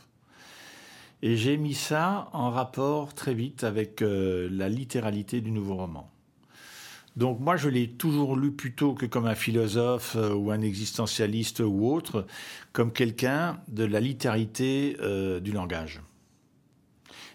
Et 1.24 1.36
j'ai 1.36 1.58
mis 1.58 1.74
ça 1.74 2.30
en 2.32 2.52
rapport 2.52 3.16
très 3.16 3.34
vite 3.34 3.64
avec 3.64 4.04
euh, 4.04 4.50
la 4.52 4.70
littéralité 4.70 5.42
du 5.42 5.50
nouveau 5.50 5.78
roman. 5.78 6.11
Donc 7.18 7.40
moi, 7.40 7.58
je 7.58 7.68
l'ai 7.68 7.90
toujours 7.90 8.38
lu 8.38 8.52
plutôt 8.52 8.94
que 8.94 9.06
comme 9.06 9.26
un 9.26 9.36
philosophe 9.36 10.16
euh, 10.16 10.34
ou 10.34 10.52
un 10.52 10.62
existentialiste 10.62 11.60
ou 11.60 11.88
autre, 11.88 12.26
comme 12.72 12.94
quelqu'un 12.94 13.60
de 13.68 13.84
la 13.84 14.00
littérité 14.00 14.96
euh, 15.02 15.40
du 15.42 15.52
langage. 15.52 16.02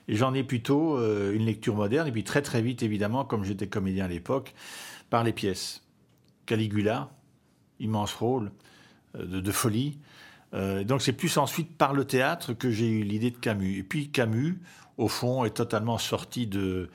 Et 0.09 0.17
j'en 0.17 0.33
ai 0.35 0.45
plutôt 0.45 0.97
euh, 0.97 1.35
une 1.35 1.45
lecture 1.45 1.75
moderne, 1.75 2.09
et 2.09 2.13
puis 2.13 2.25
très 2.25 2.41
très 2.41 2.63
vite, 2.63 2.83
évidemment, 2.83 3.25
comme 3.25 3.45
j'étais 3.45 3.67
comédien 3.67 4.07
à 4.07 4.09
l'époque, 4.09 4.55
par 5.11 5.25
les 5.25 5.33
pièces. 5.33 5.83
Caligula, 6.47 7.11
immense 7.81 8.15
rôle 8.15 8.53
de, 9.19 9.51
folie. 9.51 9.99
donc 10.53 11.03
c'est 11.03 11.13
plus 11.13 11.39
ensuite 11.39 11.77
par 11.77 11.93
le 11.93 12.05
théâtre 12.05 12.53
que 12.53 12.71
j'ai 12.71 12.87
eu 12.87 13.03
l'idée 13.03 13.33
de 13.33 13.37
Camus. 13.37 13.79
Et 13.79 13.83
puis 13.83 14.11
Camus, 14.11 14.61
au 14.97 15.09
fond, 15.09 15.45
est 15.45 15.51
totalement 15.51 15.99
sorti 15.99 16.47
de, 16.47 16.89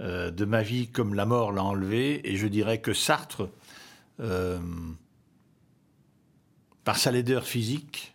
euh, 0.00 0.32
de 0.32 0.44
ma 0.44 0.62
vie 0.62 0.88
comme 0.88 1.14
la 1.14 1.24
mort 1.24 1.52
l'a 1.52 1.62
enlevé. 1.62 2.28
Et 2.28 2.36
je 2.36 2.46
dirais 2.48 2.80
que 2.80 2.92
Sartre, 2.92 3.48
euh, 4.20 4.58
par 6.82 6.98
sa 6.98 7.12
laideur 7.12 7.44
physique, 7.44 8.14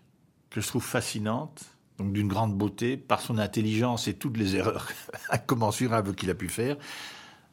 que 0.50 0.60
je 0.60 0.68
trouve 0.68 0.84
fascinante, 0.84 1.66
donc 1.98 2.12
d'une 2.12 2.28
grande 2.28 2.58
beauté, 2.58 2.98
par 2.98 3.22
son 3.22 3.38
intelligence 3.38 4.08
et 4.08 4.14
toutes 4.14 4.38
les 4.38 4.56
erreurs 4.58 4.90
incommensurables 5.30 6.16
qu'il 6.16 6.30
a 6.30 6.36
pu 6.36 6.50
faire, 6.50 6.76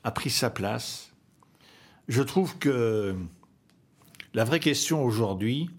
a 0.03 0.11
pris 0.11 0.31
sa 0.31 0.51
place. 0.51 1.13
Je 2.09 2.23
trouve 2.23 2.59
que 2.59 3.17
la 4.35 4.45
vraie 4.45 4.61
question 4.61 5.05
aujourd'hui, 5.05 5.71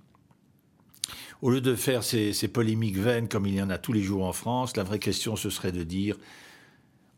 au 1.42 1.52
lieu 1.52 1.62
de 1.62 1.76
faire 1.76 2.04
ces, 2.04 2.34
ces, 2.34 2.48
polémiques 2.48 2.98
vaines 2.98 3.28
comme 3.28 3.46
il 3.46 3.56
y 3.56 3.62
en 3.62 3.70
a 3.70 3.78
tous 3.78 3.94
les 3.94 4.02
jours 4.02 4.26
en 4.26 4.34
France, 4.34 4.76
la 4.78 4.84
vraie 4.84 5.00
question 5.00 5.36
ce 5.36 5.50
serait 5.50 5.72
de 5.72 5.84
dire 5.84 6.18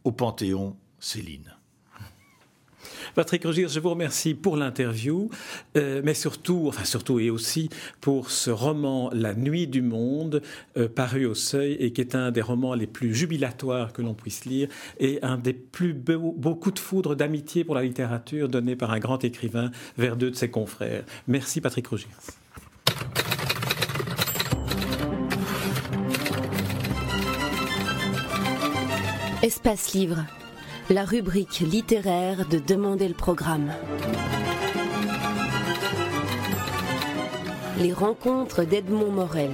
au 0.03 0.11
Panthéon, 0.11 0.75
Céline. 0.99 1.53
Patrick 3.15 3.43
Rogier, 3.43 3.67
je 3.67 3.79
vous 3.79 3.89
remercie 3.89 4.33
pour 4.33 4.55
l'interview, 4.55 5.29
euh, 5.77 6.01
mais 6.03 6.13
surtout, 6.13 6.65
enfin 6.67 6.85
surtout 6.85 7.19
et 7.19 7.29
aussi 7.29 7.69
pour 8.01 8.31
ce 8.31 8.49
roman 8.49 9.09
La 9.13 9.33
Nuit 9.33 9.67
du 9.67 9.81
Monde, 9.81 10.41
euh, 10.77 10.87
paru 10.87 11.25
au 11.25 11.35
Seuil 11.35 11.73
et 11.73 11.91
qui 11.91 12.01
est 12.01 12.15
un 12.15 12.31
des 12.31 12.41
romans 12.41 12.73
les 12.73 12.87
plus 12.87 13.13
jubilatoires 13.13 13.93
que 13.93 14.01
l'on 14.01 14.13
puisse 14.13 14.45
lire 14.45 14.69
et 14.99 15.19
un 15.21 15.37
des 15.37 15.53
plus 15.53 15.93
beaux, 15.93 16.31
coups 16.55 16.75
de 16.75 16.79
foudre 16.79 17.15
d'amitié 17.15 17.63
pour 17.63 17.75
la 17.75 17.83
littérature 17.83 18.49
donné 18.49 18.75
par 18.75 18.91
un 18.91 18.99
grand 18.99 19.23
écrivain 19.23 19.71
vers 19.97 20.15
deux 20.15 20.31
de 20.31 20.35
ses 20.35 20.49
confrères. 20.49 21.03
Merci 21.27 21.61
Patrick 21.61 21.87
Rogier. 21.87 22.07
Espace 29.41 29.93
Livre 29.93 30.25
la 30.89 31.05
rubrique 31.05 31.59
littéraire 31.59 32.47
de 32.47 32.57
Demander 32.57 33.07
le 33.07 33.13
programme. 33.13 33.71
Les 37.79 37.93
rencontres 37.93 38.63
d'Edmond 38.63 39.11
Morel. 39.11 39.51